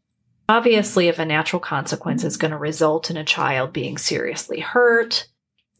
Obviously, 0.49 1.07
if 1.07 1.19
a 1.19 1.25
natural 1.25 1.59
consequence 1.59 2.23
is 2.23 2.35
going 2.35 2.49
to 2.49 2.57
result 2.57 3.11
in 3.11 3.17
a 3.17 3.23
child 3.23 3.71
being 3.71 3.99
seriously 3.99 4.59
hurt, 4.59 5.27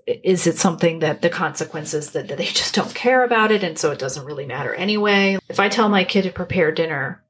is 0.05 0.45
it 0.45 0.59
something 0.59 0.99
that 0.99 1.23
the 1.23 1.29
consequences 1.29 2.11
that, 2.11 2.27
that 2.27 2.37
they 2.37 2.45
just 2.45 2.75
don't 2.75 2.93
care 2.93 3.23
about 3.23 3.51
it 3.51 3.63
and 3.63 3.79
so 3.79 3.89
it 3.91 3.97
doesn't 3.97 4.25
really 4.25 4.45
matter 4.45 4.75
anyway? 4.75 5.39
If 5.49 5.59
I 5.59 5.69
tell 5.69 5.89
my 5.89 6.03
kid 6.03 6.21
to 6.21 6.31
prepare 6.31 6.71
dinner 6.71 7.23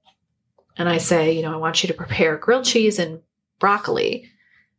and 0.77 0.89
I 0.89 0.97
say, 0.97 1.31
you 1.31 1.41
know, 1.41 1.53
I 1.53 1.57
want 1.57 1.81
you 1.81 1.87
to 1.87 1.93
prepare 1.93 2.35
grilled 2.35 2.65
cheese 2.65 2.99
and 2.99 3.21
broccoli, 3.57 4.29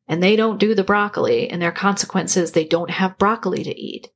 and 0.06 0.22
they 0.22 0.36
don't 0.36 0.60
do 0.60 0.74
the 0.74 0.84
broccoli, 0.84 1.48
and 1.48 1.62
their 1.62 1.72
consequences 1.72 2.52
they 2.52 2.64
don't 2.64 2.90
have 2.90 3.16
broccoli 3.16 3.64
to 3.64 3.74
eat. 3.74 4.10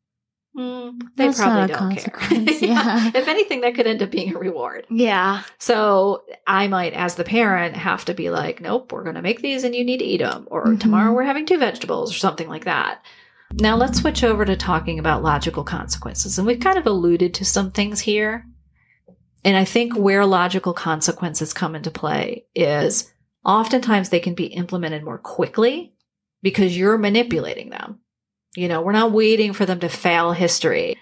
Mm, 0.56 1.00
they 1.16 1.26
That's 1.26 1.40
probably 1.40 1.66
don't 1.74 1.96
care. 1.96 2.42
yeah. 2.60 3.10
if 3.14 3.26
anything, 3.26 3.62
that 3.62 3.74
could 3.74 3.88
end 3.88 4.02
up 4.02 4.10
being 4.10 4.34
a 4.34 4.38
reward. 4.38 4.86
Yeah. 4.88 5.42
So 5.58 6.24
I 6.46 6.68
might, 6.68 6.92
as 6.92 7.16
the 7.16 7.24
parent, 7.24 7.74
have 7.76 8.04
to 8.04 8.14
be 8.14 8.30
like, 8.30 8.60
nope, 8.60 8.92
we're 8.92 9.02
going 9.02 9.16
to 9.16 9.22
make 9.22 9.40
these 9.42 9.64
and 9.64 9.74
you 9.74 9.84
need 9.84 9.98
to 9.98 10.04
eat 10.04 10.18
them. 10.18 10.46
Or 10.50 10.66
Mhm. 10.66 10.80
tomorrow 10.80 11.12
we're 11.12 11.24
having 11.24 11.44
two 11.44 11.58
vegetables 11.58 12.14
or 12.14 12.18
something 12.18 12.48
like 12.48 12.66
that. 12.66 13.02
Now 13.54 13.76
let's 13.76 14.00
switch 14.00 14.22
over 14.22 14.44
to 14.44 14.56
talking 14.56 14.98
about 15.00 15.22
logical 15.22 15.64
consequences. 15.64 16.38
And 16.38 16.46
we've 16.46 16.60
kind 16.60 16.78
of 16.78 16.86
alluded 16.86 17.34
to 17.34 17.44
some 17.44 17.72
things 17.72 18.00
here. 18.00 18.46
And 19.44 19.56
I 19.56 19.64
think 19.64 19.96
where 19.96 20.24
logical 20.24 20.72
consequences 20.72 21.52
come 21.52 21.74
into 21.74 21.90
play 21.90 22.46
is 22.54 23.12
oftentimes 23.44 24.08
they 24.08 24.20
can 24.20 24.34
be 24.34 24.46
implemented 24.46 25.02
more 25.04 25.18
quickly 25.18 25.92
because 26.42 26.76
you're 26.76 26.96
manipulating 26.98 27.70
them. 27.70 27.98
You 28.56 28.68
know, 28.68 28.82
we're 28.82 28.92
not 28.92 29.12
waiting 29.12 29.52
for 29.52 29.66
them 29.66 29.80
to 29.80 29.88
fail 29.88 30.32
history 30.32 30.98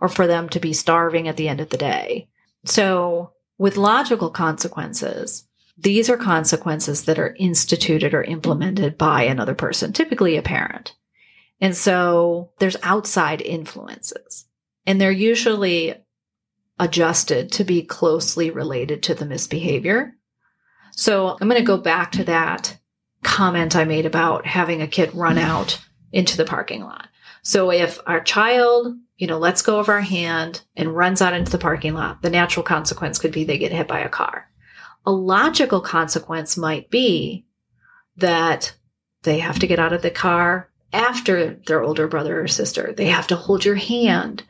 or 0.00 0.08
for 0.08 0.26
them 0.26 0.48
to 0.50 0.60
be 0.60 0.72
starving 0.72 1.28
at 1.28 1.36
the 1.36 1.48
end 1.48 1.60
of 1.60 1.70
the 1.70 1.76
day. 1.76 2.28
So 2.64 3.32
with 3.58 3.76
logical 3.76 4.30
consequences, 4.30 5.46
these 5.78 6.10
are 6.10 6.16
consequences 6.16 7.04
that 7.04 7.18
are 7.18 7.36
instituted 7.38 8.14
or 8.14 8.22
implemented 8.22 8.98
by 8.98 9.24
another 9.24 9.54
person, 9.54 9.92
typically 9.92 10.36
a 10.36 10.42
parent. 10.42 10.94
And 11.60 11.76
so 11.76 12.50
there's 12.58 12.76
outside 12.82 13.40
influences 13.40 14.46
and 14.86 15.00
they're 15.00 15.10
usually 15.10 15.94
adjusted 16.78 17.52
to 17.52 17.64
be 17.64 17.82
closely 17.82 18.50
related 18.50 19.02
to 19.04 19.14
the 19.14 19.26
misbehavior. 19.26 20.14
So 20.92 21.36
I'm 21.40 21.48
going 21.48 21.60
to 21.60 21.66
go 21.66 21.78
back 21.78 22.12
to 22.12 22.24
that 22.24 22.78
comment 23.22 23.76
I 23.76 23.84
made 23.84 24.06
about 24.06 24.46
having 24.46 24.82
a 24.82 24.86
kid 24.86 25.14
run 25.14 25.38
out 25.38 25.80
into 26.12 26.36
the 26.36 26.44
parking 26.44 26.82
lot. 26.82 27.08
So 27.42 27.70
if 27.70 28.00
our 28.06 28.20
child, 28.20 28.96
you 29.16 29.26
know, 29.26 29.38
lets 29.38 29.62
go 29.62 29.78
of 29.78 29.88
our 29.88 30.00
hand 30.00 30.62
and 30.76 30.96
runs 30.96 31.22
out 31.22 31.34
into 31.34 31.52
the 31.52 31.58
parking 31.58 31.94
lot, 31.94 32.22
the 32.22 32.30
natural 32.30 32.64
consequence 32.64 33.18
could 33.18 33.32
be 33.32 33.44
they 33.44 33.58
get 33.58 33.72
hit 33.72 33.88
by 33.88 34.00
a 34.00 34.08
car. 34.08 34.50
A 35.04 35.12
logical 35.12 35.80
consequence 35.80 36.56
might 36.56 36.90
be 36.90 37.46
that 38.16 38.74
they 39.22 39.38
have 39.38 39.58
to 39.60 39.66
get 39.66 39.78
out 39.78 39.92
of 39.92 40.02
the 40.02 40.10
car 40.10 40.70
after 40.92 41.54
their 41.66 41.82
older 41.82 42.08
brother 42.08 42.40
or 42.40 42.48
sister. 42.48 42.92
They 42.92 43.06
have 43.06 43.26
to 43.28 43.36
hold 43.36 43.64
your 43.64 43.74
hand 43.74 44.42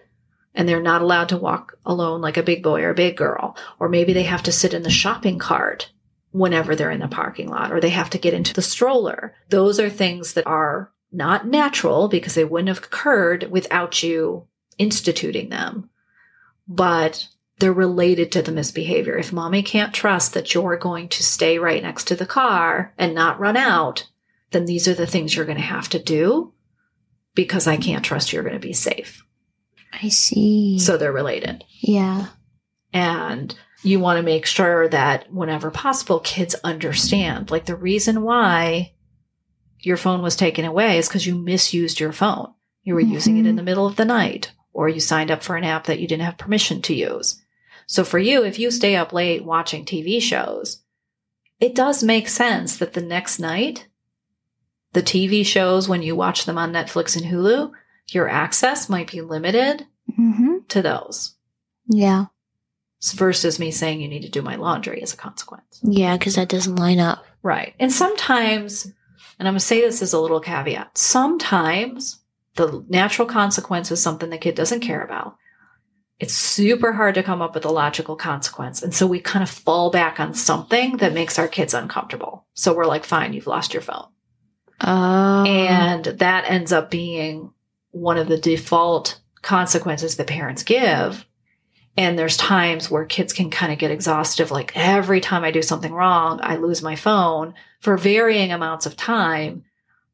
and 0.54 0.66
they're 0.66 0.80
not 0.80 1.02
allowed 1.02 1.28
to 1.28 1.36
walk 1.36 1.78
alone 1.84 2.22
like 2.22 2.38
a 2.38 2.42
big 2.42 2.62
boy 2.62 2.82
or 2.82 2.90
a 2.90 2.94
big 2.94 3.16
girl. 3.16 3.56
Or 3.78 3.88
maybe 3.88 4.12
they 4.12 4.22
have 4.22 4.44
to 4.44 4.52
sit 4.52 4.72
in 4.72 4.82
the 4.82 4.90
shopping 4.90 5.38
cart 5.38 5.90
whenever 6.30 6.74
they're 6.74 6.90
in 6.90 7.00
the 7.00 7.08
parking 7.08 7.48
lot 7.48 7.72
or 7.72 7.80
they 7.80 7.90
have 7.90 8.10
to 8.10 8.18
get 8.18 8.34
into 8.34 8.54
the 8.54 8.62
stroller. 8.62 9.34
Those 9.50 9.78
are 9.78 9.90
things 9.90 10.32
that 10.32 10.46
are 10.46 10.90
not 11.12 11.46
natural 11.46 12.08
because 12.08 12.34
they 12.34 12.44
wouldn't 12.44 12.68
have 12.68 12.78
occurred 12.78 13.50
without 13.50 14.02
you 14.02 14.46
instituting 14.78 15.48
them, 15.48 15.88
but 16.68 17.28
they're 17.58 17.72
related 17.72 18.30
to 18.32 18.42
the 18.42 18.52
misbehavior. 18.52 19.16
If 19.16 19.32
mommy 19.32 19.62
can't 19.62 19.94
trust 19.94 20.34
that 20.34 20.52
you're 20.54 20.76
going 20.76 21.08
to 21.08 21.22
stay 21.22 21.58
right 21.58 21.82
next 21.82 22.04
to 22.08 22.16
the 22.16 22.26
car 22.26 22.92
and 22.98 23.14
not 23.14 23.40
run 23.40 23.56
out, 23.56 24.06
then 24.50 24.66
these 24.66 24.86
are 24.86 24.94
the 24.94 25.06
things 25.06 25.34
you're 25.34 25.46
going 25.46 25.56
to 25.58 25.62
have 25.62 25.88
to 25.90 25.98
do 25.98 26.52
because 27.34 27.66
I 27.66 27.76
can't 27.76 28.04
trust 28.04 28.32
you're 28.32 28.42
going 28.42 28.54
to 28.54 28.58
be 28.58 28.72
safe. 28.72 29.24
I 29.92 30.08
see. 30.08 30.78
So 30.78 30.96
they're 30.96 31.12
related. 31.12 31.64
yeah. 31.80 32.26
And 32.92 33.54
you 33.82 34.00
want 34.00 34.16
to 34.16 34.22
make 34.22 34.46
sure 34.46 34.88
that 34.88 35.32
whenever 35.32 35.70
possible, 35.70 36.20
kids 36.20 36.54
understand. 36.64 37.50
Like 37.50 37.66
the 37.66 37.76
reason 37.76 38.22
why 38.22 38.94
your 39.86 39.96
phone 39.96 40.20
was 40.20 40.34
taken 40.34 40.64
away 40.64 40.98
is 40.98 41.06
because 41.08 41.26
you 41.26 41.34
misused 41.36 42.00
your 42.00 42.12
phone. 42.12 42.52
You 42.82 42.94
were 42.94 43.00
using 43.00 43.36
it 43.38 43.46
in 43.46 43.54
Mhm. 43.54 43.56
the 43.58 43.62
middle 43.62 43.86
of 43.86 43.94
the 43.96 44.04
night, 44.04 44.52
or 44.72 44.88
you 44.88 44.98
signed 45.00 45.30
up 45.30 45.42
for 45.44 45.56
an 45.56 45.62
app 45.64 45.84
that 45.84 46.00
you 46.00 46.08
didn't 46.08 46.24
have 46.24 46.36
permission 46.38 46.82
to 46.82 46.94
use. 46.94 47.40
So 47.86 48.02
for 48.04 48.18
you, 48.18 48.44
if 48.44 48.58
you 48.58 48.70
stay 48.72 48.96
up 48.96 49.12
late 49.12 49.44
watching 49.44 49.84
TV 49.84 50.18
shows, 50.20 50.82
it 51.60 51.74
does 51.74 52.02
make 52.02 52.28
sense 52.28 52.76
that 52.78 52.94
the 52.94 53.00
next 53.00 53.38
night, 53.38 53.86
the 54.92 55.02
TV 55.02 55.44
shows, 55.44 55.88
when 55.88 56.02
you 56.02 56.16
watch 56.16 56.46
them 56.46 56.58
on 56.58 56.72
Netflix 56.72 57.16
and 57.16 57.26
Hulu, 57.26 57.70
your 58.08 58.28
access 58.28 58.88
might 58.88 59.10
be 59.12 59.20
limited 59.20 59.86
Mm-hmm. 60.18 60.58
to 60.68 60.82
those 60.82 61.34
Yeah. 61.88 62.26
versus 63.14 63.58
me 63.60 63.70
saying 63.70 64.00
you 64.00 64.08
need 64.08 64.22
to 64.22 64.28
do 64.28 64.42
my 64.42 64.56
laundry 64.56 65.00
as 65.02 65.12
a 65.14 65.16
consequence. 65.16 65.80
Yeah, 65.82 66.16
because 66.16 66.34
that 66.34 66.48
doesn't 66.48 66.76
line 66.76 66.98
up. 66.98 67.24
Right. 67.42 67.74
And 67.78 67.92
sometimes, 67.92 68.92
and 69.38 69.46
I'm 69.46 69.52
going 69.52 69.58
to 69.58 69.64
say 69.64 69.80
this 69.80 70.02
as 70.02 70.12
a 70.12 70.20
little 70.20 70.40
caveat, 70.40 70.96
sometimes 70.96 72.20
the 72.54 72.84
natural 72.88 73.28
consequence 73.28 73.90
is 73.90 74.02
something 74.02 74.30
the 74.30 74.38
kid 74.38 74.54
doesn't 74.54 74.80
care 74.80 75.02
about. 75.02 75.36
It's 76.18 76.32
super 76.32 76.92
hard 76.92 77.14
to 77.16 77.22
come 77.22 77.42
up 77.42 77.54
with 77.54 77.66
a 77.66 77.70
logical 77.70 78.16
consequence. 78.16 78.82
And 78.82 78.94
so 78.94 79.06
we 79.06 79.20
kind 79.20 79.42
of 79.42 79.50
fall 79.50 79.90
back 79.90 80.18
on 80.18 80.32
something 80.32 80.96
that 80.96 81.12
makes 81.12 81.38
our 81.38 81.48
kids 81.48 81.74
uncomfortable. 81.74 82.46
So 82.54 82.74
we're 82.74 82.86
like, 82.86 83.04
fine, 83.04 83.34
you've 83.34 83.46
lost 83.46 83.74
your 83.74 83.82
phone. 83.82 84.06
Oh. 84.80 85.44
And 85.44 86.04
that 86.04 86.48
ends 86.48 86.72
up 86.72 86.90
being 86.90 87.52
one 87.90 88.16
of 88.16 88.28
the 88.28 88.38
default 88.38 89.20
consequences 89.42 90.16
that 90.16 90.26
parents 90.26 90.62
give. 90.62 91.26
And 91.96 92.18
there's 92.18 92.36
times 92.36 92.90
where 92.90 93.06
kids 93.06 93.32
can 93.32 93.50
kind 93.50 93.72
of 93.72 93.78
get 93.78 93.90
exhaustive. 93.90 94.50
Like 94.50 94.72
every 94.76 95.20
time 95.20 95.44
I 95.44 95.50
do 95.50 95.62
something 95.62 95.92
wrong, 95.92 96.40
I 96.42 96.56
lose 96.56 96.82
my 96.82 96.94
phone 96.94 97.54
for 97.80 97.96
varying 97.96 98.52
amounts 98.52 98.84
of 98.84 98.96
time. 98.96 99.64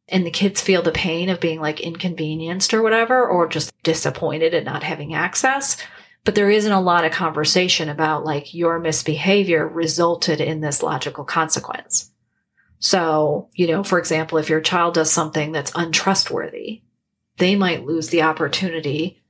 And 0.08 0.24
the 0.24 0.30
kids 0.30 0.60
feel 0.60 0.82
the 0.82 0.92
pain 0.92 1.28
of 1.28 1.40
being 1.40 1.60
like 1.60 1.80
inconvenienced 1.80 2.72
or 2.72 2.82
whatever, 2.82 3.26
or 3.26 3.48
just 3.48 3.72
disappointed 3.82 4.54
at 4.54 4.64
not 4.64 4.82
having 4.82 5.14
access. 5.14 5.76
But 6.24 6.36
there 6.36 6.50
isn't 6.50 6.70
a 6.70 6.80
lot 6.80 7.04
of 7.04 7.12
conversation 7.12 7.88
about 7.88 8.24
like 8.24 8.54
your 8.54 8.78
misbehavior 8.78 9.66
resulted 9.66 10.40
in 10.40 10.60
this 10.60 10.82
logical 10.82 11.24
consequence. 11.24 12.10
So, 12.78 13.48
you 13.54 13.66
know, 13.68 13.82
for 13.82 13.98
example, 13.98 14.38
if 14.38 14.48
your 14.48 14.60
child 14.60 14.94
does 14.94 15.10
something 15.10 15.52
that's 15.52 15.72
untrustworthy, 15.74 16.82
they 17.38 17.56
might 17.56 17.86
lose 17.86 18.08
the 18.08 18.22
opportunity 18.22 19.22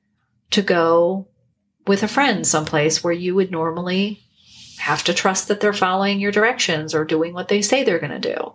to 0.50 0.62
go 0.62 1.28
with 1.86 2.02
a 2.02 2.08
friend 2.08 2.46
someplace 2.46 3.02
where 3.02 3.12
you 3.12 3.34
would 3.34 3.50
normally 3.50 4.20
have 4.78 5.04
to 5.04 5.14
trust 5.14 5.48
that 5.48 5.60
they're 5.60 5.72
following 5.72 6.20
your 6.20 6.32
directions 6.32 6.94
or 6.94 7.04
doing 7.04 7.34
what 7.34 7.48
they 7.48 7.62
say 7.62 7.84
they're 7.84 7.98
going 7.98 8.20
to 8.20 8.34
do. 8.34 8.52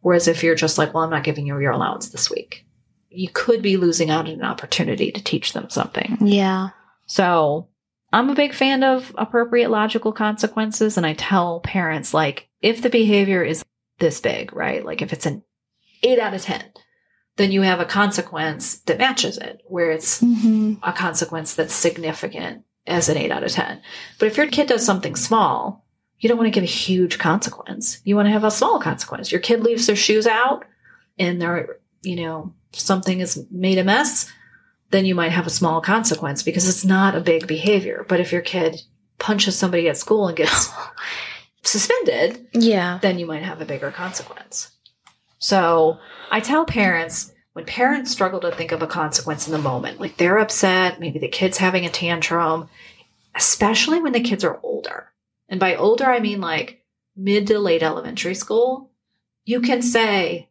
Whereas 0.00 0.28
if 0.28 0.42
you're 0.42 0.54
just 0.54 0.78
like, 0.78 0.94
well, 0.94 1.04
I'm 1.04 1.10
not 1.10 1.24
giving 1.24 1.46
you 1.46 1.58
your 1.58 1.72
allowance 1.72 2.10
this 2.10 2.30
week, 2.30 2.64
you 3.10 3.28
could 3.32 3.62
be 3.62 3.76
losing 3.76 4.10
out 4.10 4.26
on 4.26 4.32
an 4.32 4.44
opportunity 4.44 5.10
to 5.12 5.22
teach 5.22 5.52
them 5.52 5.68
something. 5.68 6.18
Yeah. 6.20 6.70
So 7.06 7.68
I'm 8.12 8.30
a 8.30 8.34
big 8.34 8.54
fan 8.54 8.84
of 8.84 9.14
appropriate 9.18 9.70
logical 9.70 10.12
consequences. 10.12 10.96
And 10.96 11.04
I 11.04 11.14
tell 11.14 11.60
parents, 11.60 12.14
like, 12.14 12.48
if 12.62 12.82
the 12.82 12.90
behavior 12.90 13.42
is 13.42 13.64
this 13.98 14.20
big, 14.20 14.54
right? 14.54 14.84
Like 14.84 15.02
if 15.02 15.12
it's 15.12 15.26
an 15.26 15.42
eight 16.02 16.18
out 16.18 16.34
of 16.34 16.42
10, 16.42 16.62
then 17.36 17.52
you 17.52 17.62
have 17.62 17.80
a 17.80 17.84
consequence 17.84 18.78
that 18.80 18.98
matches 18.98 19.38
it, 19.38 19.60
where 19.66 19.90
it's 19.90 20.20
hmm 20.20 20.74
a 20.82 20.92
consequence 20.92 21.54
that's 21.54 21.74
significant 21.74 22.64
as 22.86 23.08
an 23.08 23.16
eight 23.16 23.30
out 23.32 23.42
of 23.44 23.50
10. 23.52 23.80
But 24.18 24.26
if 24.26 24.36
your 24.36 24.46
kid 24.48 24.68
does 24.68 24.84
something 24.84 25.16
small, 25.16 25.84
you 26.18 26.28
don't 26.28 26.38
want 26.38 26.46
to 26.46 26.50
give 26.52 26.64
a 26.64 26.66
huge 26.66 27.18
consequence. 27.18 28.00
You 28.04 28.16
want 28.16 28.26
to 28.26 28.32
have 28.32 28.44
a 28.44 28.50
small 28.50 28.80
consequence. 28.80 29.30
Your 29.30 29.40
kid 29.40 29.62
leaves 29.62 29.86
their 29.86 29.96
shoes 29.96 30.26
out 30.26 30.64
and 31.18 31.40
they're, 31.40 31.78
you 32.02 32.16
know, 32.16 32.54
something 32.72 33.20
is 33.20 33.44
made 33.50 33.78
a 33.78 33.84
mess, 33.84 34.30
then 34.90 35.04
you 35.04 35.14
might 35.14 35.32
have 35.32 35.46
a 35.46 35.50
small 35.50 35.80
consequence 35.80 36.42
because 36.42 36.68
it's 36.68 36.84
not 36.84 37.14
a 37.16 37.20
big 37.20 37.46
behavior. 37.46 38.06
But 38.08 38.20
if 38.20 38.32
your 38.32 38.40
kid 38.42 38.80
punches 39.18 39.56
somebody 39.56 39.88
at 39.88 39.96
school 39.96 40.28
and 40.28 40.36
gets 40.36 40.70
suspended, 41.62 42.46
Yeah. 42.52 42.98
then 43.02 43.18
you 43.18 43.26
might 43.26 43.42
have 43.42 43.60
a 43.60 43.64
bigger 43.66 43.90
consequence. 43.90 44.70
So 45.38 45.98
I 46.30 46.40
tell 46.40 46.64
parents 46.64 47.32
when 47.56 47.64
parents 47.64 48.10
struggle 48.10 48.38
to 48.40 48.52
think 48.52 48.70
of 48.70 48.82
a 48.82 48.86
consequence 48.86 49.46
in 49.46 49.52
the 49.52 49.58
moment, 49.58 49.98
like 49.98 50.18
they're 50.18 50.36
upset, 50.36 51.00
maybe 51.00 51.18
the 51.18 51.26
kid's 51.26 51.56
having 51.56 51.86
a 51.86 51.88
tantrum, 51.88 52.68
especially 53.34 53.98
when 53.98 54.12
the 54.12 54.20
kids 54.20 54.44
are 54.44 54.60
older. 54.62 55.10
And 55.48 55.58
by 55.58 55.74
older, 55.74 56.04
I 56.04 56.20
mean 56.20 56.38
like 56.42 56.84
mid 57.16 57.46
to 57.46 57.58
late 57.58 57.82
elementary 57.82 58.34
school, 58.34 58.90
you 59.46 59.62
can 59.62 59.80
say, 59.80 60.50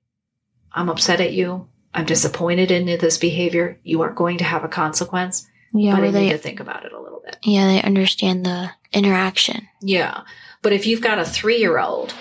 I'm 0.72 0.90
upset 0.90 1.22
at 1.22 1.32
you. 1.34 1.68
I'm 1.94 2.08
disappointed 2.08 2.72
in 2.72 2.86
this 2.88 3.20
behavior. 3.20 3.80
You 3.84 4.02
are 4.02 4.12
going 4.12 4.40
to 4.40 4.44
have 4.44 4.64
a 4.64 4.68
consequence, 4.68 5.46
Yeah. 5.74 5.92
but 5.96 6.06
I 6.06 6.10
Where 6.10 6.22
need 6.22 6.32
to 6.32 6.40
think 6.40 6.60
about 6.60 6.86
it 6.88 6.92
a 6.92 7.00
little 7.00 7.22
bit. 7.24 7.38
yeah, 7.44 7.68
they 7.68 7.84
understand 7.84 8.48
the 8.48 8.72
interaction. 8.94 9.68
Yeah. 9.80 10.22
But 10.64 10.74
if 10.74 10.88
you've 10.88 11.02
got 11.02 11.20
a 11.20 11.24
three 11.26 11.58
year 11.58 11.78
old 11.78 12.16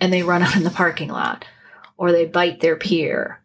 and 0.00 0.12
they 0.12 0.22
run 0.22 0.42
out 0.42 0.54
in 0.54 0.64
the 0.64 0.70
parking 0.70 1.08
lot, 1.08 1.46
or 1.96 2.12
they 2.12 2.26
bite 2.26 2.60
their 2.60 2.76
peer, 2.76 3.39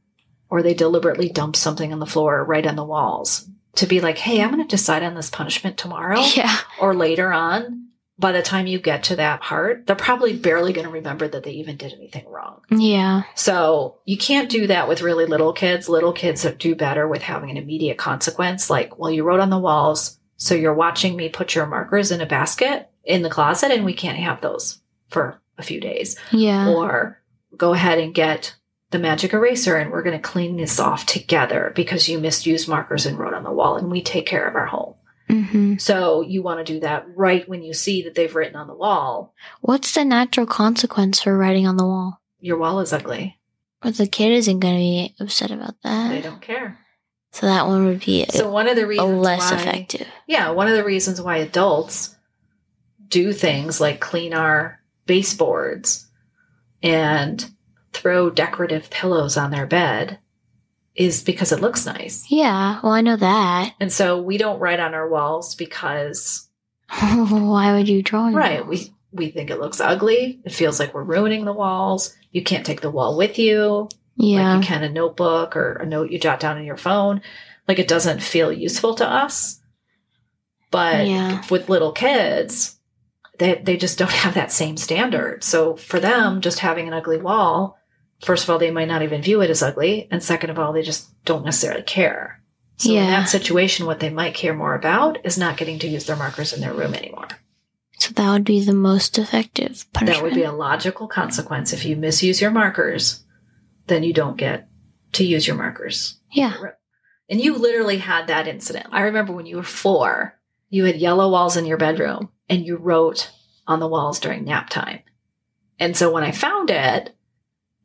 or 0.49 0.61
they 0.61 0.73
deliberately 0.73 1.29
dump 1.29 1.55
something 1.55 1.91
on 1.93 1.99
the 1.99 2.05
floor 2.05 2.43
right 2.43 2.65
on 2.65 2.75
the 2.75 2.83
walls, 2.83 3.47
to 3.75 3.85
be 3.85 3.99
like, 3.99 4.17
hey, 4.17 4.41
I'm 4.41 4.51
going 4.51 4.65
to 4.65 4.67
decide 4.75 5.03
on 5.03 5.15
this 5.15 5.29
punishment 5.29 5.77
tomorrow 5.77 6.21
Yeah. 6.35 6.55
or 6.79 6.93
later 6.95 7.31
on, 7.33 7.89
by 8.17 8.31
the 8.31 8.41
time 8.41 8.65
you 8.67 8.79
get 8.79 9.03
to 9.05 9.17
that 9.17 9.41
part, 9.41 9.85
they're 9.85 9.95
probably 9.97 10.33
barely 10.37 10.71
going 10.71 10.87
to 10.87 10.93
remember 10.93 11.27
that 11.27 11.43
they 11.43 11.51
even 11.51 11.75
did 11.75 11.91
anything 11.91 12.25
wrong. 12.29 12.61
Yeah. 12.71 13.23
So 13.35 13.97
you 14.05 14.17
can't 14.17 14.49
do 14.49 14.67
that 14.67 14.87
with 14.87 15.01
really 15.01 15.25
little 15.25 15.51
kids. 15.51 15.89
Little 15.89 16.13
kids 16.13 16.45
do 16.57 16.75
better 16.75 17.05
with 17.09 17.21
having 17.21 17.49
an 17.49 17.57
immediate 17.57 17.97
consequence, 17.97 18.69
like, 18.69 18.97
well, 18.97 19.11
you 19.11 19.23
wrote 19.25 19.41
on 19.41 19.49
the 19.49 19.59
walls, 19.59 20.17
so 20.37 20.55
you're 20.55 20.73
watching 20.73 21.17
me 21.17 21.27
put 21.27 21.55
your 21.55 21.65
markers 21.65 22.11
in 22.11 22.21
a 22.21 22.25
basket 22.25 22.89
in 23.03 23.21
the 23.21 23.29
closet, 23.29 23.71
and 23.71 23.83
we 23.83 23.93
can't 23.93 24.17
have 24.17 24.39
those 24.39 24.79
for 25.09 25.41
a 25.57 25.63
few 25.63 25.81
days. 25.81 26.17
Yeah. 26.31 26.69
Or 26.69 27.21
go 27.57 27.73
ahead 27.73 27.99
and 27.99 28.13
get 28.15 28.55
the 28.95 29.01
magic 29.01 29.33
eraser, 29.33 29.75
and 29.75 29.91
we're 29.91 30.03
going 30.03 30.15
to 30.17 30.21
clean 30.21 30.55
this 30.55 30.79
off 30.79 31.05
together 31.05 31.73
because 31.75 32.07
you 32.07 32.17
misused 32.17 32.69
markers 32.69 33.05
and 33.05 33.19
wrote 33.19 33.33
on 33.33 33.43
the 33.43 33.51
wall, 33.51 33.75
and 33.75 33.91
we 33.91 34.01
take 34.01 34.25
care 34.25 34.47
of 34.47 34.55
our 34.55 34.65
home. 34.67 34.95
hmm 35.29 35.75
So 35.77 36.21
you 36.21 36.41
want 36.41 36.65
to 36.65 36.73
do 36.73 36.79
that 36.79 37.05
right 37.13 37.47
when 37.49 37.61
you 37.61 37.73
see 37.73 38.03
that 38.03 38.15
they've 38.15 38.33
written 38.33 38.55
on 38.55 38.67
the 38.67 38.73
wall, 38.73 39.33
What's 39.61 39.91
the 39.93 40.05
natural 40.05 40.45
consequence 40.47 41.21
for 41.21 41.37
writing 41.37 41.67
on 41.67 41.75
the 41.77 41.85
wall? 41.85 42.21
your 42.39 42.57
wall 42.57 42.79
is 42.79 42.93
ugly. 42.93 43.37
But 43.81 43.95
the 43.97 44.07
kid 44.07 44.31
isn't 44.31 44.59
going 44.59 44.75
to 44.75 44.79
be 44.79 45.15
upset 45.19 45.51
about 45.51 45.75
that. 45.83 46.09
They 46.09 46.21
don't 46.21 46.41
care. 46.41 46.77
So 47.33 47.47
that 47.47 47.67
one 47.67 47.85
would 47.85 47.99
be 47.99 48.25
So 48.29 48.49
one 48.49 48.69
of 48.69 48.75
the 48.77 48.87
reasons 48.87 49.17
less 49.21 49.51
why, 49.51 49.57
effective. 49.57 50.07
Yeah, 50.27 50.51
one 50.51 50.67
of 50.69 50.75
the 50.75 50.85
reasons 50.85 51.19
why 51.21 51.37
adults 51.37 52.15
do 53.09 53.33
things 53.33 53.81
like 53.81 53.99
clean 53.99 54.33
our 54.33 54.79
baseboards 55.05 56.07
and 56.81 57.43
throw 57.95 58.29
decorative 58.29 58.89
pillows 58.89 59.37
on 59.37 59.51
their 59.51 59.65
bed 59.65 60.19
is 60.95 61.23
because 61.23 61.51
it 61.51 61.59
looks 61.61 61.85
nice. 61.85 62.25
Yeah. 62.29 62.79
Well, 62.83 62.93
I 62.93 63.01
know 63.01 63.17
that. 63.17 63.73
And 63.79 63.91
so 63.91 64.21
we 64.21 64.37
don't 64.37 64.59
write 64.59 64.79
on 64.79 64.93
our 64.93 65.09
walls 65.09 65.55
because 65.55 66.47
Why 66.99 67.73
would 67.75 67.89
you 67.89 68.01
draw 68.03 68.27
right, 68.27 68.65
walls? 68.65 68.89
we 68.89 68.93
we 69.25 69.29
think 69.31 69.49
it 69.49 69.59
looks 69.59 69.79
ugly. 69.81 70.39
It 70.45 70.51
feels 70.53 70.79
like 70.79 70.93
we're 70.93 71.03
ruining 71.03 71.45
the 71.45 71.53
walls. 71.53 72.13
You 72.31 72.43
can't 72.43 72.65
take 72.65 72.81
the 72.81 72.91
wall 72.91 73.17
with 73.17 73.39
you. 73.39 73.89
Yeah. 74.17 74.55
like 74.55 74.63
you 74.63 74.67
can 74.67 74.83
a 74.83 74.89
notebook 74.89 75.55
or 75.57 75.73
a 75.73 75.85
note 75.85 76.11
you 76.11 76.19
jot 76.19 76.39
down 76.39 76.57
on 76.57 76.63
your 76.65 76.77
phone. 76.77 77.21
Like 77.67 77.79
it 77.79 77.87
doesn't 77.87 78.21
feel 78.23 78.51
useful 78.51 78.95
to 78.95 79.07
us. 79.09 79.59
But 80.71 81.07
Yeah. 81.07 81.43
with 81.49 81.69
little 81.69 81.91
kids, 81.91 82.77
they 83.39 83.55
they 83.55 83.77
just 83.77 83.97
don't 83.97 84.11
have 84.23 84.33
that 84.35 84.51
same 84.51 84.77
standard. 84.77 85.43
So 85.43 85.75
for 85.75 85.99
them, 85.99 86.41
just 86.41 86.59
having 86.59 86.87
an 86.87 86.93
ugly 86.93 87.17
wall, 87.17 87.77
first 88.23 88.43
of 88.43 88.49
all, 88.49 88.57
they 88.59 88.71
might 88.71 88.87
not 88.87 89.01
even 89.03 89.21
view 89.21 89.41
it 89.41 89.49
as 89.49 89.61
ugly, 89.63 90.07
and 90.11 90.23
second 90.23 90.49
of 90.49 90.59
all, 90.59 90.73
they 90.73 90.81
just 90.81 91.07
don't 91.25 91.45
necessarily 91.45 91.83
care. 91.83 92.41
So 92.77 92.89
in 92.89 92.95
Yeah. 92.95 93.05
that 93.21 93.29
situation, 93.29 93.85
what 93.85 93.99
they 93.99 94.09
might 94.09 94.33
care 94.33 94.53
more 94.53 94.75
about 94.75 95.23
is 95.25 95.37
not 95.37 95.57
getting 95.57 95.79
to 95.79 95.87
use 95.87 96.05
their 96.05 96.15
markers 96.17 96.51
in 96.53 96.61
their 96.61 96.73
room 96.73 96.93
anymore. 96.93 97.27
so 97.97 98.11
that 98.13 98.29
would 98.29 98.43
be 98.43 98.59
the 98.59 98.73
most 98.73 99.17
effective 99.17 99.85
punishment. 99.93 100.17
That 100.17 100.23
would 100.23 100.33
be 100.35 100.43
a 100.43 100.51
logical 100.51 101.07
consequence. 101.07 101.71
If 101.71 101.85
you 101.85 101.95
misuse 101.95 102.41
your 102.41 102.51
markers, 102.51 103.23
then 103.87 104.03
you 104.03 104.11
don't 104.11 104.35
get 104.37 104.67
to 105.13 105.23
use 105.25 105.47
your 105.47 105.55
markers. 105.55 106.17
yeah. 106.31 106.53
And 107.29 107.39
you 107.41 107.55
literally 107.57 107.97
had 107.97 108.27
that 108.27 108.47
incident. 108.49 108.87
I 108.91 109.01
remember 109.03 109.31
when 109.33 109.45
you 109.47 109.55
were 109.55 109.63
four, 109.63 110.37
you 110.69 110.83
had 110.83 110.97
yellow 110.97 111.29
walls 111.31 111.55
in 111.57 111.65
your 111.65 111.77
bedroom 111.77 112.29
and 112.49 112.65
you 112.65 112.75
wrote 112.75 113.31
on 113.65 113.79
the 113.79 113.87
walls 113.87 114.19
during 114.19 114.43
nap 114.43 114.69
time. 114.69 114.99
And 115.79 115.95
so 115.97 116.11
when 116.11 116.23
I 116.23 116.31
found 116.31 116.69
it, 116.69 117.15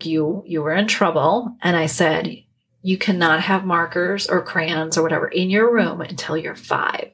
you 0.06 0.42
you 0.46 0.62
were 0.62 0.74
in 0.74 0.86
trouble 0.86 1.56
and 1.62 1.76
I 1.76 1.86
said, 1.86 2.44
you 2.82 2.98
cannot 2.98 3.40
have 3.40 3.64
markers 3.64 4.26
or 4.26 4.42
crayons 4.42 4.96
or 4.96 5.02
whatever 5.02 5.28
in 5.28 5.50
your 5.50 5.72
room 5.72 6.00
until 6.00 6.36
you're 6.36 6.54
five. 6.54 7.10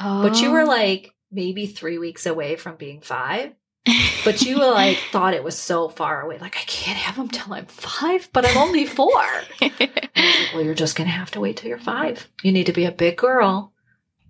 Oh. 0.00 0.22
But 0.22 0.40
you 0.40 0.50
were 0.50 0.62
oh. 0.62 0.66
like 0.66 1.14
maybe 1.30 1.66
three 1.66 1.98
weeks 1.98 2.26
away 2.26 2.56
from 2.56 2.76
being 2.76 3.00
five. 3.00 3.52
But 4.24 4.42
you 4.42 4.58
were 4.58 4.70
like 4.70 4.98
thought 5.10 5.32
it 5.32 5.44
was 5.44 5.56
so 5.56 5.88
far 5.88 6.20
away. 6.20 6.38
Like 6.38 6.56
I 6.56 6.64
can't 6.64 6.98
have 6.98 7.16
them 7.16 7.28
till 7.28 7.54
I'm 7.54 7.66
five, 7.66 8.28
but 8.32 8.44
I'm 8.44 8.58
only 8.58 8.84
four. 8.84 9.22
And 9.62 9.72
I 9.80 9.88
was 9.88 9.90
like, 9.94 10.54
well, 10.54 10.62
you're 10.64 10.74
just 10.74 10.96
going 10.96 11.06
to 11.06 11.14
have 11.14 11.30
to 11.30 11.40
wait 11.40 11.56
till 11.56 11.68
you're 11.68 11.78
five. 11.78 12.28
You 12.42 12.52
need 12.52 12.66
to 12.66 12.72
be 12.72 12.84
a 12.84 12.92
big 12.92 13.16
girl. 13.16 13.72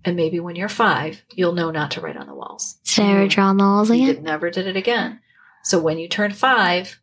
And 0.05 0.15
maybe 0.15 0.39
when 0.39 0.55
you're 0.55 0.69
five, 0.69 1.23
you'll 1.33 1.53
know 1.53 1.71
not 1.71 1.91
to 1.91 2.01
write 2.01 2.15
on 2.15 2.27
the 2.27 2.35
walls. 2.35 2.77
Sarah 2.83 3.27
draw 3.27 3.47
on 3.47 3.57
the 3.57 3.63
walls 3.63 3.89
again? 3.89 4.07
did, 4.07 4.23
never 4.23 4.49
did 4.49 4.67
it 4.67 4.77
again. 4.77 5.19
So 5.63 5.79
when 5.79 5.97
you 5.97 6.07
turn 6.07 6.31
five, 6.31 7.01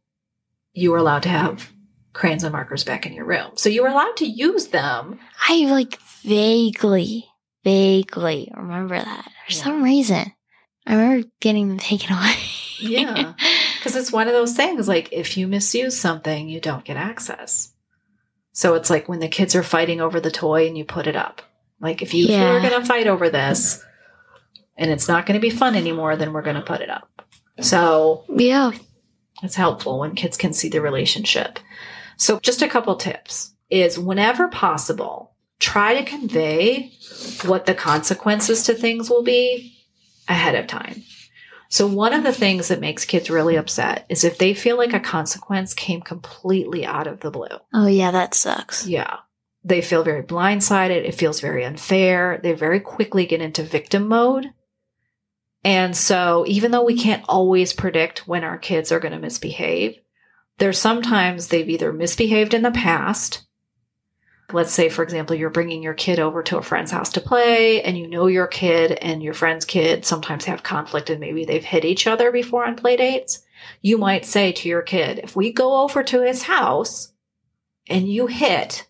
you 0.76 0.90
were 0.92 0.98
allowed 0.98 1.22
to 1.24 1.28
have 1.28 1.70
crayons 2.12 2.44
and 2.44 2.52
markers 2.52 2.84
back 2.84 3.06
in 3.06 3.12
your 3.12 3.24
room. 3.24 3.52
So 3.56 3.68
you 3.68 3.82
were 3.82 3.88
allowed 3.88 4.16
to 4.18 4.26
use 4.26 4.68
them. 4.68 5.18
I 5.48 5.66
like 5.70 5.98
vaguely, 6.22 7.26
vaguely 7.64 8.52
remember 8.56 8.96
that 8.98 9.24
for 9.24 9.52
Yeah. 9.52 9.62
some 9.62 9.82
reason. 9.82 10.32
I 10.86 10.94
remember 10.94 11.28
getting 11.40 11.68
them 11.68 11.78
taken 11.78 12.12
away. 12.16 12.34
Yeah. 12.80 13.32
Because 13.78 13.94
it's 14.02 14.10
one 14.10 14.26
of 14.26 14.32
those 14.34 14.54
things 14.56 14.88
like 14.88 15.10
if 15.12 15.36
you 15.36 15.46
misuse 15.46 15.96
something, 15.96 16.48
you 16.48 16.60
don't 16.60 16.84
get 16.84 16.96
access. 16.96 17.72
So 18.50 18.74
it's 18.74 18.90
like 18.90 19.08
when 19.08 19.20
the 19.20 19.28
kids 19.28 19.54
are 19.54 19.62
fighting 19.62 20.00
over 20.00 20.18
the 20.18 20.30
toy 20.32 20.66
and 20.66 20.76
you 20.76 20.84
put 20.84 21.06
it 21.06 21.14
up. 21.14 21.40
Like 21.80 22.02
if 22.02 22.12
you 22.12 22.26
two 22.26 22.34
are 22.34 22.58
going 22.60 22.80
to 22.80 22.84
fight 22.84 23.06
over 23.06 23.30
this 23.30 23.84
and 24.76 24.90
it's 24.90 25.06
not 25.06 25.24
going 25.24 25.40
to 25.40 25.46
be 25.46 25.54
fun 25.54 25.76
anymore, 25.76 26.16
then 26.16 26.32
we're 26.32 26.42
going 26.42 26.56
to 26.56 26.62
put 26.62 26.80
it 26.80 26.90
up. 26.90 27.22
So 27.60 28.24
yeah. 28.28 28.72
It's 29.42 29.54
helpful 29.54 29.98
when 29.98 30.14
kids 30.14 30.36
can 30.36 30.52
see 30.52 30.68
the 30.68 30.80
relationship. 30.80 31.58
So 32.16 32.40
just 32.40 32.62
a 32.62 32.68
couple 32.68 32.96
tips 32.96 33.54
is 33.70 33.98
whenever 33.98 34.48
possible, 34.48 35.34
try 35.58 35.94
to 35.94 36.04
convey 36.04 36.92
what 37.44 37.66
the 37.66 37.74
consequences 37.74 38.64
to 38.64 38.74
things 38.74 39.10
will 39.10 39.22
be 39.22 39.76
ahead 40.28 40.54
of 40.54 40.66
time. 40.66 41.02
So 41.68 41.86
one 41.86 42.12
of 42.12 42.22
the 42.22 42.32
things 42.32 42.68
that 42.68 42.80
makes 42.80 43.04
kids 43.04 43.28
really 43.28 43.56
upset 43.56 44.06
is 44.08 44.24
if 44.24 44.38
they 44.38 44.54
feel 44.54 44.76
like 44.76 44.92
a 44.92 45.00
consequence 45.00 45.74
came 45.74 46.00
completely 46.00 46.86
out 46.86 47.06
of 47.06 47.20
the 47.20 47.30
blue. 47.30 47.48
Oh 47.74 47.86
yeah, 47.86 48.12
that 48.12 48.34
sucks. 48.34 48.86
Yeah. 48.86 49.18
They 49.64 49.82
feel 49.82 50.04
very 50.04 50.22
blindsided. 50.22 51.04
It 51.04 51.16
feels 51.16 51.40
very 51.40 51.64
unfair. 51.64 52.38
They 52.40 52.52
very 52.52 52.78
quickly 52.78 53.26
get 53.26 53.40
into 53.40 53.64
victim 53.64 54.06
mode. 54.06 54.52
And 55.66 55.96
so, 55.96 56.44
even 56.46 56.70
though 56.70 56.84
we 56.84 56.96
can't 56.96 57.24
always 57.28 57.72
predict 57.72 58.28
when 58.28 58.44
our 58.44 58.56
kids 58.56 58.92
are 58.92 59.00
going 59.00 59.10
to 59.10 59.18
misbehave, 59.18 59.98
there's 60.58 60.78
sometimes 60.78 61.48
they've 61.48 61.68
either 61.68 61.92
misbehaved 61.92 62.54
in 62.54 62.62
the 62.62 62.70
past. 62.70 63.42
Let's 64.52 64.72
say, 64.72 64.88
for 64.88 65.02
example, 65.02 65.34
you're 65.34 65.50
bringing 65.50 65.82
your 65.82 65.92
kid 65.92 66.20
over 66.20 66.40
to 66.44 66.58
a 66.58 66.62
friend's 66.62 66.92
house 66.92 67.10
to 67.14 67.20
play, 67.20 67.82
and 67.82 67.98
you 67.98 68.06
know 68.06 68.28
your 68.28 68.46
kid 68.46 68.92
and 68.92 69.24
your 69.24 69.34
friend's 69.34 69.64
kid 69.64 70.04
sometimes 70.04 70.44
have 70.44 70.62
conflict 70.62 71.10
and 71.10 71.18
maybe 71.18 71.44
they've 71.44 71.64
hit 71.64 71.84
each 71.84 72.06
other 72.06 72.30
before 72.30 72.64
on 72.64 72.76
play 72.76 72.96
dates. 72.96 73.44
You 73.82 73.98
might 73.98 74.24
say 74.24 74.52
to 74.52 74.68
your 74.68 74.82
kid, 74.82 75.18
if 75.18 75.34
we 75.34 75.52
go 75.52 75.82
over 75.82 76.04
to 76.04 76.22
his 76.22 76.44
house 76.44 77.12
and 77.88 78.08
you 78.08 78.28
hit, 78.28 78.86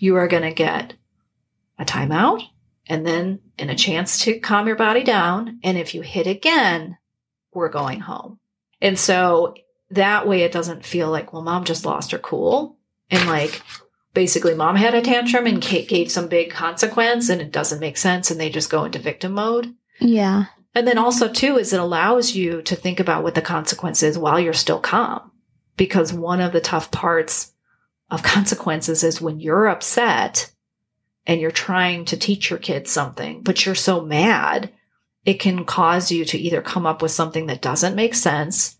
you 0.00 0.16
are 0.16 0.26
going 0.26 0.42
to 0.42 0.52
get 0.52 0.94
a 1.78 1.84
timeout 1.84 2.42
and 2.88 3.06
then 3.06 3.40
and 3.58 3.70
a 3.70 3.74
chance 3.74 4.20
to 4.20 4.38
calm 4.38 4.66
your 4.66 4.76
body 4.76 5.02
down. 5.02 5.58
And 5.62 5.76
if 5.76 5.94
you 5.94 6.02
hit 6.02 6.26
again, 6.26 6.98
we're 7.52 7.68
going 7.68 8.00
home. 8.00 8.38
And 8.80 8.98
so 8.98 9.54
that 9.90 10.28
way 10.28 10.42
it 10.42 10.52
doesn't 10.52 10.84
feel 10.84 11.10
like, 11.10 11.32
well, 11.32 11.42
mom 11.42 11.64
just 11.64 11.84
lost 11.84 12.12
her 12.12 12.18
cool. 12.18 12.78
And 13.10 13.26
like 13.28 13.62
basically 14.14 14.54
mom 14.54 14.76
had 14.76 14.94
a 14.94 15.02
tantrum 15.02 15.46
and 15.46 15.62
Kate 15.62 15.88
gave 15.88 16.10
some 16.10 16.28
big 16.28 16.50
consequence 16.50 17.28
and 17.28 17.40
it 17.40 17.52
doesn't 17.52 17.80
make 17.80 17.96
sense. 17.96 18.30
And 18.30 18.40
they 18.40 18.50
just 18.50 18.70
go 18.70 18.84
into 18.84 18.98
victim 18.98 19.32
mode. 19.32 19.74
Yeah. 20.00 20.46
And 20.74 20.86
then 20.86 20.98
also 20.98 21.28
too 21.28 21.56
is 21.56 21.72
it 21.72 21.80
allows 21.80 22.34
you 22.34 22.62
to 22.62 22.76
think 22.76 23.00
about 23.00 23.22
what 23.22 23.34
the 23.34 23.42
consequence 23.42 24.02
is 24.02 24.18
while 24.18 24.38
you're 24.38 24.52
still 24.52 24.80
calm. 24.80 25.32
Because 25.76 26.12
one 26.12 26.40
of 26.40 26.52
the 26.52 26.60
tough 26.60 26.90
parts 26.90 27.52
of 28.10 28.22
consequences 28.22 29.02
is 29.02 29.20
when 29.20 29.40
you're 29.40 29.66
upset 29.66 30.50
and 31.26 31.40
you're 31.40 31.50
trying 31.50 32.04
to 32.06 32.16
teach 32.16 32.50
your 32.50 32.58
kids 32.58 32.90
something, 32.90 33.42
but 33.42 33.64
you're 33.66 33.74
so 33.74 34.00
mad, 34.00 34.72
it 35.24 35.40
can 35.40 35.64
cause 35.64 36.12
you 36.12 36.24
to 36.24 36.38
either 36.38 36.62
come 36.62 36.86
up 36.86 37.02
with 37.02 37.10
something 37.10 37.46
that 37.46 37.62
doesn't 37.62 37.96
make 37.96 38.14
sense 38.14 38.76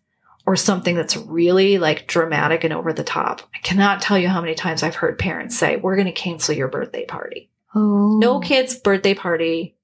or 0.46 0.54
something 0.54 0.94
that's 0.94 1.16
really 1.16 1.76
like 1.78 2.06
dramatic 2.06 2.62
and 2.62 2.72
over 2.72 2.92
the 2.92 3.02
top. 3.02 3.42
I 3.54 3.58
cannot 3.58 4.00
tell 4.00 4.16
you 4.16 4.28
how 4.28 4.40
many 4.40 4.54
times 4.54 4.82
I've 4.82 4.94
heard 4.94 5.18
parents 5.18 5.58
say, 5.58 5.76
We're 5.76 5.96
going 5.96 6.06
to 6.06 6.12
cancel 6.12 6.54
your 6.54 6.68
birthday 6.68 7.04
party. 7.04 7.50
Oh. 7.74 8.18
No 8.18 8.38
kid's 8.40 8.76
birthday 8.76 9.14
party 9.14 9.76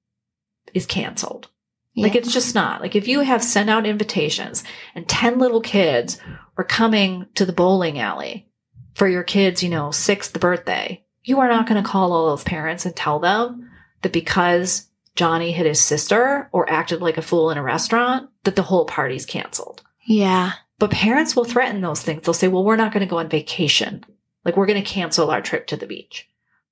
is 0.73 0.85
canceled. 0.85 1.49
Like 1.95 2.15
it's 2.15 2.33
just 2.33 2.55
not. 2.55 2.81
Like 2.81 2.95
if 2.95 3.07
you 3.07 3.19
have 3.19 3.43
sent 3.43 3.69
out 3.69 3.85
invitations 3.85 4.63
and 4.95 5.07
10 5.07 5.37
little 5.37 5.61
kids 5.61 6.17
are 6.57 6.63
coming 6.63 7.27
to 7.35 7.45
the 7.45 7.53
bowling 7.53 7.99
alley 7.99 8.49
for 8.95 9.07
your 9.07 9.23
kids, 9.23 9.61
you 9.61 9.69
know, 9.69 9.91
sixth 9.91 10.39
birthday, 10.39 11.02
you 11.23 11.39
are 11.39 11.47
not 11.47 11.67
going 11.67 11.81
to 11.81 11.89
call 11.89 12.13
all 12.13 12.27
those 12.27 12.43
parents 12.43 12.85
and 12.85 12.95
tell 12.95 13.19
them 13.19 13.69
that 14.01 14.13
because 14.13 14.87
Johnny 15.15 15.51
hit 15.51 15.65
his 15.65 15.79
sister 15.79 16.49
or 16.51 16.69
acted 16.69 17.01
like 17.01 17.17
a 17.17 17.21
fool 17.21 17.51
in 17.51 17.57
a 17.57 17.63
restaurant, 17.63 18.29
that 18.43 18.55
the 18.55 18.63
whole 18.63 18.85
party's 18.85 19.25
canceled. 19.25 19.81
Yeah. 20.05 20.53
But 20.79 20.91
parents 20.91 21.35
will 21.35 21.45
threaten 21.45 21.81
those 21.81 22.01
things. 22.01 22.25
They'll 22.25 22.33
say, 22.33 22.47
well, 22.47 22.63
we're 22.63 22.75
not 22.75 22.91
going 22.91 23.05
to 23.05 23.09
go 23.09 23.19
on 23.19 23.29
vacation. 23.29 24.03
Like 24.43 24.57
we're 24.57 24.65
going 24.65 24.83
to 24.83 24.89
cancel 24.89 25.29
our 25.29 25.41
trip 25.41 25.67
to 25.67 25.77
the 25.77 25.87
beach. 25.87 26.27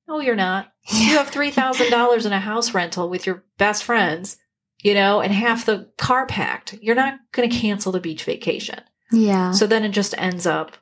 No, 0.08 0.20
you're 0.20 0.36
not. 0.36 0.74
You 0.92 1.18
have 1.18 1.32
$3,000 1.32 2.26
in 2.26 2.34
a 2.34 2.40
house 2.40 2.74
rental 2.74 3.10
with 3.10 3.26
your 3.26 3.46
best 3.58 3.84
friends, 3.84 4.38
you 4.82 4.94
know, 4.94 5.22
and 5.22 5.32
half 5.32 5.66
the 5.66 5.90
car 5.98 6.26
packed. 6.26 6.78
You're 6.82 6.96
not 6.96 7.20
going 7.32 7.50
to 7.50 7.56
cancel 7.56 7.92
the 7.92 8.02
beach 8.02 8.26
vacation. 8.26 8.82
Yeah. 9.12 9.52
So 9.52 9.68
then 9.68 9.86
it 9.86 9.90
just 9.90 10.16
ends 10.18 10.46
up 10.46 10.76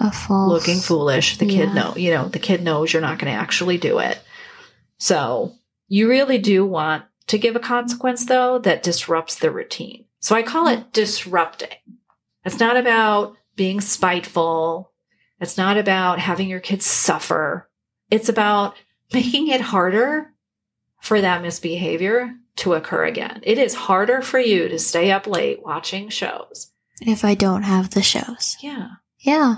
a 0.00 0.10
false. 0.10 0.50
looking 0.50 0.80
foolish. 0.80 1.38
The 1.38 1.46
kid 1.46 1.74
know, 1.74 1.94
you 1.96 2.10
know, 2.10 2.28
the 2.28 2.38
kid 2.38 2.62
knows 2.62 2.92
you're 2.92 3.02
not 3.02 3.18
going 3.18 3.32
to 3.32 3.38
actually 3.38 3.78
do 3.78 3.98
it. 3.98 4.20
So 4.98 5.54
you 5.88 6.08
really 6.08 6.38
do 6.38 6.64
want 6.64 7.04
to 7.28 7.38
give 7.38 7.56
a 7.56 7.60
consequence 7.60 8.26
though 8.26 8.58
that 8.60 8.82
disrupts 8.82 9.36
the 9.36 9.50
routine. 9.50 10.06
So 10.20 10.34
I 10.34 10.42
call 10.42 10.68
it 10.68 10.80
mm. 10.80 10.92
disrupting. 10.92 11.76
It's 12.44 12.58
not 12.58 12.76
about 12.76 13.36
being 13.56 13.80
spiteful. 13.80 14.92
It's 15.40 15.56
not 15.56 15.78
about 15.78 16.18
having 16.18 16.48
your 16.48 16.60
kids 16.60 16.86
suffer. 16.86 17.68
It's 18.10 18.28
about 18.28 18.74
making 19.12 19.48
it 19.48 19.60
harder 19.60 20.32
for 21.00 21.20
that 21.20 21.42
misbehavior 21.42 22.34
to 22.56 22.74
occur 22.74 23.04
again. 23.04 23.40
It 23.42 23.58
is 23.58 23.74
harder 23.74 24.22
for 24.22 24.38
you 24.38 24.68
to 24.68 24.78
stay 24.78 25.10
up 25.10 25.26
late 25.26 25.62
watching 25.62 26.08
shows. 26.08 26.70
If 27.00 27.24
I 27.24 27.34
don't 27.34 27.62
have 27.62 27.90
the 27.90 28.02
shows. 28.02 28.56
Yeah. 28.60 28.88
Yeah. 29.18 29.56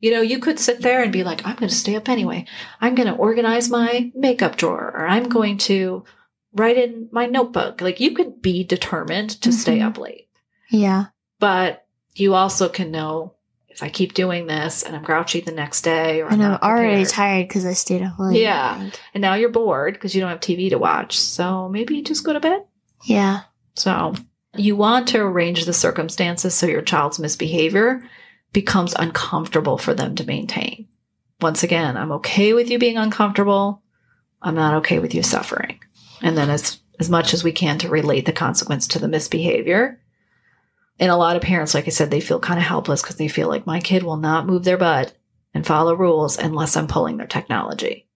You 0.00 0.10
know, 0.12 0.22
you 0.22 0.38
could 0.38 0.58
sit 0.58 0.80
there 0.80 1.02
and 1.02 1.12
be 1.12 1.24
like, 1.24 1.46
I'm 1.46 1.56
going 1.56 1.68
to 1.68 1.74
stay 1.74 1.94
up 1.94 2.08
anyway. 2.08 2.46
I'm 2.80 2.94
going 2.94 3.08
to 3.08 3.14
organize 3.14 3.68
my 3.68 4.10
makeup 4.14 4.56
drawer 4.56 4.90
or 4.94 5.06
I'm 5.06 5.28
going 5.28 5.58
to 5.58 6.04
write 6.54 6.78
in 6.78 7.08
my 7.12 7.26
notebook. 7.26 7.80
Like 7.80 8.00
you 8.00 8.12
could 8.14 8.40
be 8.42 8.64
determined 8.64 9.30
to 9.42 9.52
stay 9.52 9.78
Mhm. 9.80 9.86
up 9.86 9.98
late, 9.98 10.28
Yeah. 10.70 11.06
but 11.38 11.86
you 12.14 12.34
also 12.34 12.68
can 12.68 12.90
know 12.90 13.34
if 13.68 13.82
I 13.84 13.88
keep 13.88 14.14
doing 14.14 14.46
this 14.46 14.82
and 14.82 14.96
I'm 14.96 15.02
grouchy 15.04 15.40
the 15.42 15.52
next 15.52 15.82
day 15.82 16.20
or 16.22 16.26
I'm 16.26 16.32
And 16.32 16.44
I'm 16.44 16.58
already 16.62 17.04
tired 17.04 17.46
because 17.46 17.64
I 17.64 17.72
stayed 17.74 18.02
up 18.02 18.18
late. 18.18 18.40
Yeah. 18.40 18.90
And 19.14 19.20
now 19.20 19.34
you're 19.34 19.48
bored 19.50 19.94
because 19.94 20.14
you 20.14 20.20
don't 20.20 20.30
have 20.30 20.40
TV 20.40 20.70
to 20.70 20.78
watch. 20.78 21.16
So 21.18 21.68
maybe 21.68 22.02
just 22.02 22.24
go 22.24 22.32
to 22.32 22.40
bed. 22.40 22.64
Yeah. 23.04 23.42
So 23.76 24.14
you 24.56 24.74
want 24.76 25.06
to 25.08 25.20
arrange 25.20 25.66
the 25.66 25.72
circumstances 25.72 26.54
so 26.54 26.66
your 26.66 26.82
child's 26.82 27.18
misbehavior 27.20 28.02
becomes 28.52 28.94
uncomfortable 28.94 29.78
for 29.78 29.94
them 29.94 30.14
to 30.16 30.26
maintain. 30.26 30.88
Once 31.40 31.62
again, 31.62 31.96
I'm 31.96 32.12
okay 32.12 32.52
with 32.52 32.70
you 32.70 32.78
being 32.78 32.98
uncomfortable. 32.98 33.82
I'm 34.42 34.54
not 34.54 34.74
okay 34.74 34.98
with 34.98 35.14
you 35.14 35.22
suffering. 35.22 35.80
And 36.22 36.36
then 36.36 36.50
as 36.50 36.80
as 37.00 37.08
much 37.08 37.32
as 37.32 37.42
we 37.42 37.50
can 37.50 37.78
to 37.78 37.88
relate 37.88 38.26
the 38.26 38.32
consequence 38.32 38.86
to 38.88 38.98
the 38.98 39.08
misbehavior. 39.08 39.98
And 40.98 41.10
a 41.10 41.16
lot 41.16 41.34
of 41.34 41.42
parents, 41.42 41.72
like 41.72 41.86
I 41.86 41.90
said, 41.90 42.10
they 42.10 42.20
feel 42.20 42.38
kind 42.38 42.60
of 42.60 42.66
helpless 42.66 43.00
because 43.00 43.16
they 43.16 43.26
feel 43.26 43.48
like 43.48 43.66
my 43.66 43.80
kid 43.80 44.02
will 44.02 44.18
not 44.18 44.46
move 44.46 44.64
their 44.64 44.76
butt 44.76 45.14
and 45.54 45.66
follow 45.66 45.94
rules 45.94 46.38
unless 46.38 46.76
I'm 46.76 46.86
pulling 46.86 47.16
their 47.16 47.26
technology. 47.26 48.06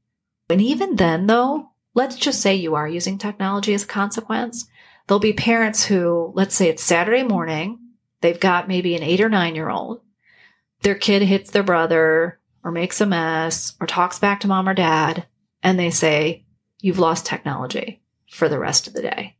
And 0.50 0.60
even 0.60 0.96
then, 0.96 1.26
though, 1.26 1.70
let's 1.94 2.16
just 2.16 2.42
say 2.42 2.54
you 2.54 2.74
are 2.74 2.86
using 2.86 3.16
technology 3.16 3.72
as 3.72 3.84
a 3.84 3.86
consequence. 3.86 4.66
There'll 5.06 5.18
be 5.18 5.32
parents 5.32 5.86
who, 5.86 6.32
let's 6.34 6.54
say 6.54 6.68
it's 6.68 6.82
Saturday 6.82 7.22
morning, 7.22 7.78
they've 8.20 8.38
got 8.38 8.68
maybe 8.68 8.94
an 8.94 9.02
eight 9.02 9.22
or 9.22 9.30
nine 9.30 9.54
year 9.54 9.70
old. 9.70 10.02
Their 10.84 10.94
kid 10.94 11.22
hits 11.22 11.50
their 11.50 11.62
brother 11.62 12.38
or 12.62 12.70
makes 12.70 13.00
a 13.00 13.06
mess 13.06 13.74
or 13.80 13.86
talks 13.86 14.18
back 14.18 14.40
to 14.40 14.48
mom 14.48 14.68
or 14.68 14.74
dad, 14.74 15.26
and 15.62 15.78
they 15.78 15.90
say, 15.90 16.44
You've 16.80 16.98
lost 16.98 17.24
technology 17.24 18.02
for 18.30 18.50
the 18.50 18.58
rest 18.58 18.86
of 18.86 18.92
the 18.92 19.00
day. 19.00 19.36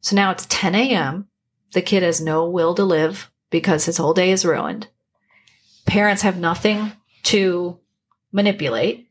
So 0.00 0.16
now 0.16 0.30
it's 0.30 0.46
10 0.48 0.74
a.m. 0.74 1.28
The 1.72 1.82
kid 1.82 2.02
has 2.02 2.22
no 2.22 2.48
will 2.48 2.74
to 2.74 2.84
live 2.84 3.30
because 3.50 3.84
his 3.84 3.98
whole 3.98 4.14
day 4.14 4.30
is 4.30 4.46
ruined. 4.46 4.88
Parents 5.84 6.22
have 6.22 6.38
nothing 6.38 6.92
to 7.24 7.78
manipulate 8.32 9.10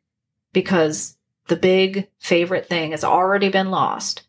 because 0.54 1.16
the 1.48 1.56
big 1.56 2.10
favorite 2.18 2.66
thing 2.66 2.92
has 2.92 3.04
already 3.04 3.50
been 3.50 3.70
lost. 3.70 4.24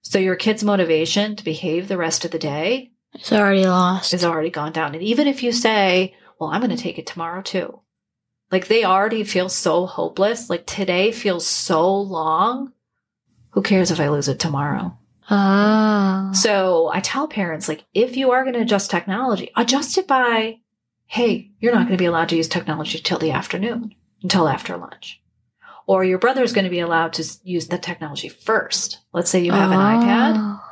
So 0.00 0.18
your 0.18 0.36
kid's 0.36 0.64
motivation 0.64 1.36
to 1.36 1.44
behave 1.44 1.88
the 1.88 1.98
rest 1.98 2.24
of 2.24 2.30
the 2.30 2.38
day 2.38 2.92
It's 3.12 3.30
already 3.30 3.66
lost. 3.66 4.14
is 4.14 4.24
already 4.24 4.48
gone 4.50 4.72
down. 4.72 4.94
And 4.94 5.02
even 5.02 5.26
if 5.26 5.42
you 5.42 5.52
say, 5.52 6.14
well, 6.38 6.50
I'm 6.50 6.60
going 6.60 6.74
to 6.74 6.82
take 6.82 6.98
it 6.98 7.06
tomorrow 7.06 7.42
too, 7.42 7.80
like 8.50 8.68
they 8.68 8.84
already 8.84 9.24
feel 9.24 9.48
so 9.48 9.86
hopeless. 9.86 10.48
Like 10.48 10.66
today 10.66 11.12
feels 11.12 11.46
so 11.46 11.94
long. 12.00 12.72
Who 13.50 13.62
cares 13.62 13.90
if 13.90 14.00
I 14.00 14.08
lose 14.08 14.28
it 14.28 14.38
tomorrow? 14.38 14.96
Oh. 15.30 16.30
So 16.32 16.90
I 16.92 17.00
tell 17.00 17.28
parents, 17.28 17.68
like, 17.68 17.84
if 17.92 18.16
you 18.16 18.30
are 18.30 18.44
going 18.44 18.54
to 18.54 18.62
adjust 18.62 18.90
technology, 18.90 19.50
adjust 19.56 19.98
it 19.98 20.06
by, 20.06 20.60
hey, 21.06 21.50
you're 21.60 21.74
not 21.74 21.86
going 21.86 21.98
to 21.98 22.02
be 22.02 22.06
allowed 22.06 22.30
to 22.30 22.36
use 22.36 22.48
technology 22.48 22.98
till 22.98 23.18
the 23.18 23.32
afternoon, 23.32 23.94
until 24.22 24.48
after 24.48 24.76
lunch. 24.76 25.20
Or 25.86 26.04
your 26.04 26.18
brother 26.18 26.42
is 26.42 26.52
going 26.52 26.64
to 26.64 26.70
be 26.70 26.80
allowed 26.80 27.14
to 27.14 27.24
use 27.42 27.68
the 27.68 27.78
technology 27.78 28.28
first. 28.28 29.00
Let's 29.12 29.30
say 29.30 29.40
you 29.40 29.52
have 29.52 29.70
an 29.70 29.78
iPad 29.78 30.34
Oh. 30.36 30.67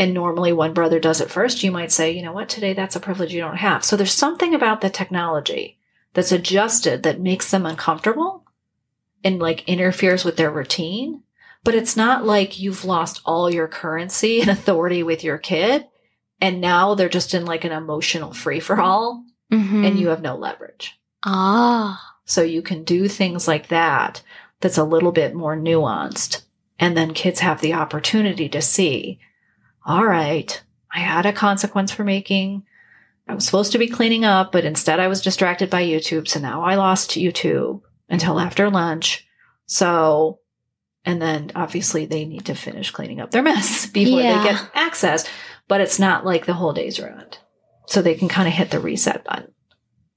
And 0.00 0.14
normally 0.14 0.52
one 0.52 0.72
brother 0.72 0.98
does 0.98 1.20
it 1.20 1.30
first. 1.30 1.62
You 1.62 1.70
might 1.70 1.92
say, 1.92 2.10
you 2.10 2.22
know 2.22 2.32
what, 2.32 2.48
today 2.48 2.72
that's 2.72 2.96
a 2.96 3.00
privilege 3.00 3.32
you 3.34 3.40
don't 3.40 3.58
have. 3.58 3.84
So 3.84 3.96
there's 3.96 4.12
something 4.14 4.54
about 4.54 4.80
the 4.80 4.88
technology 4.90 5.78
that's 6.14 6.32
adjusted 6.32 7.02
that 7.04 7.20
makes 7.20 7.50
them 7.50 7.66
uncomfortable 7.66 8.44
and 9.22 9.38
like 9.38 9.68
interferes 9.68 10.24
with 10.24 10.36
their 10.38 10.50
routine. 10.50 11.22
But 11.62 11.74
it's 11.74 11.96
not 11.98 12.24
like 12.24 12.58
you've 12.58 12.86
lost 12.86 13.20
all 13.26 13.52
your 13.52 13.68
currency 13.68 14.40
and 14.40 14.50
authority 14.50 15.02
with 15.02 15.22
your 15.22 15.36
kid. 15.38 15.86
And 16.40 16.62
now 16.62 16.94
they're 16.94 17.10
just 17.10 17.34
in 17.34 17.44
like 17.44 17.64
an 17.64 17.72
emotional 17.72 18.32
free 18.32 18.58
for 18.60 18.80
all 18.80 19.24
Mhm. 19.52 19.84
and 19.86 19.98
you 19.98 20.08
have 20.08 20.22
no 20.22 20.36
leverage. 20.36 20.98
Ah. 21.24 22.14
So 22.24 22.40
you 22.42 22.62
can 22.62 22.84
do 22.84 23.08
things 23.08 23.46
like 23.48 23.66
that 23.68 24.22
that's 24.60 24.78
a 24.78 24.84
little 24.84 25.12
bit 25.12 25.34
more 25.34 25.56
nuanced. 25.56 26.42
And 26.78 26.96
then 26.96 27.12
kids 27.12 27.40
have 27.40 27.60
the 27.60 27.74
opportunity 27.74 28.48
to 28.48 28.62
see, 28.62 29.18
all 29.84 30.04
right, 30.04 30.62
I 30.94 30.98
had 31.00 31.26
a 31.26 31.32
consequence 31.32 31.92
for 31.92 32.04
making. 32.04 32.64
I 33.28 33.34
was 33.34 33.44
supposed 33.44 33.72
to 33.72 33.78
be 33.78 33.88
cleaning 33.88 34.24
up, 34.24 34.50
but 34.52 34.64
instead 34.64 34.98
I 35.00 35.08
was 35.08 35.20
distracted 35.22 35.70
by 35.70 35.84
YouTube. 35.84 36.26
So 36.28 36.40
now 36.40 36.62
I 36.62 36.74
lost 36.74 37.10
YouTube 37.12 37.82
until 38.08 38.40
after 38.40 38.68
lunch. 38.70 39.26
So, 39.66 40.40
and 41.04 41.22
then 41.22 41.52
obviously 41.54 42.06
they 42.06 42.24
need 42.24 42.46
to 42.46 42.54
finish 42.54 42.90
cleaning 42.90 43.20
up 43.20 43.30
their 43.30 43.42
mess 43.42 43.86
before 43.92 44.20
Yeah. 44.20 44.42
they 44.42 44.50
get 44.50 44.70
access, 44.74 45.28
but 45.68 45.80
it's 45.80 45.98
not 46.00 46.24
like 46.26 46.46
the 46.46 46.54
whole 46.54 46.72
day's 46.72 46.98
ruined. 46.98 47.38
So 47.86 48.02
they 48.02 48.14
can 48.16 48.28
kind 48.28 48.48
of 48.48 48.54
hit 48.54 48.70
the 48.70 48.80
reset 48.80 49.24
button. 49.24 49.52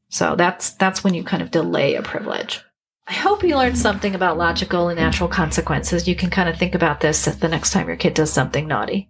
So 0.09 0.35
that's 0.35 0.71
that's 0.71 1.03
when 1.03 1.13
you 1.13 1.23
kind 1.23 1.41
of 1.41 1.51
delay 1.51 1.95
a 1.95 2.01
privilege. 2.03 2.61
I 3.07 3.13
hope 3.13 3.43
you 3.43 3.57
learned 3.57 3.77
something 3.77 4.15
about 4.15 4.37
logical 4.37 4.87
and 4.89 4.97
natural 4.99 5.27
consequences. 5.27 6.07
You 6.07 6.15
can 6.15 6.29
kind 6.29 6.47
of 6.49 6.57
think 6.57 6.73
about 6.75 7.01
this 7.01 7.25
the 7.25 7.47
next 7.47 7.71
time 7.71 7.87
your 7.87 7.97
kid 7.97 8.13
does 8.13 8.31
something 8.31 8.67
naughty. 8.67 9.09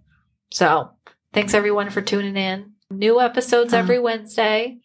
So, 0.54 0.90
thanks 1.32 1.52
everyone 1.52 1.90
for 1.90 2.00
tuning 2.00 2.36
in. 2.36 2.74
New 2.88 3.20
episodes 3.20 3.74
Uh. 3.74 3.78
every 3.78 3.98
Wednesday. 3.98 4.78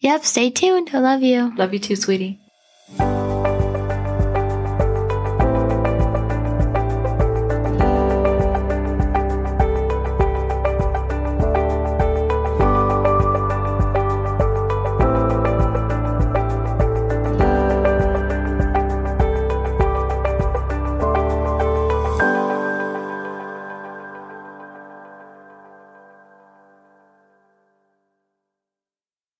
Yep, 0.00 0.24
stay 0.24 0.50
tuned. 0.50 0.90
I 0.92 0.98
love 0.98 1.22
you. 1.22 1.54
Love 1.56 1.72
you 1.72 1.78
too, 1.78 1.94
sweetie. 1.94 2.40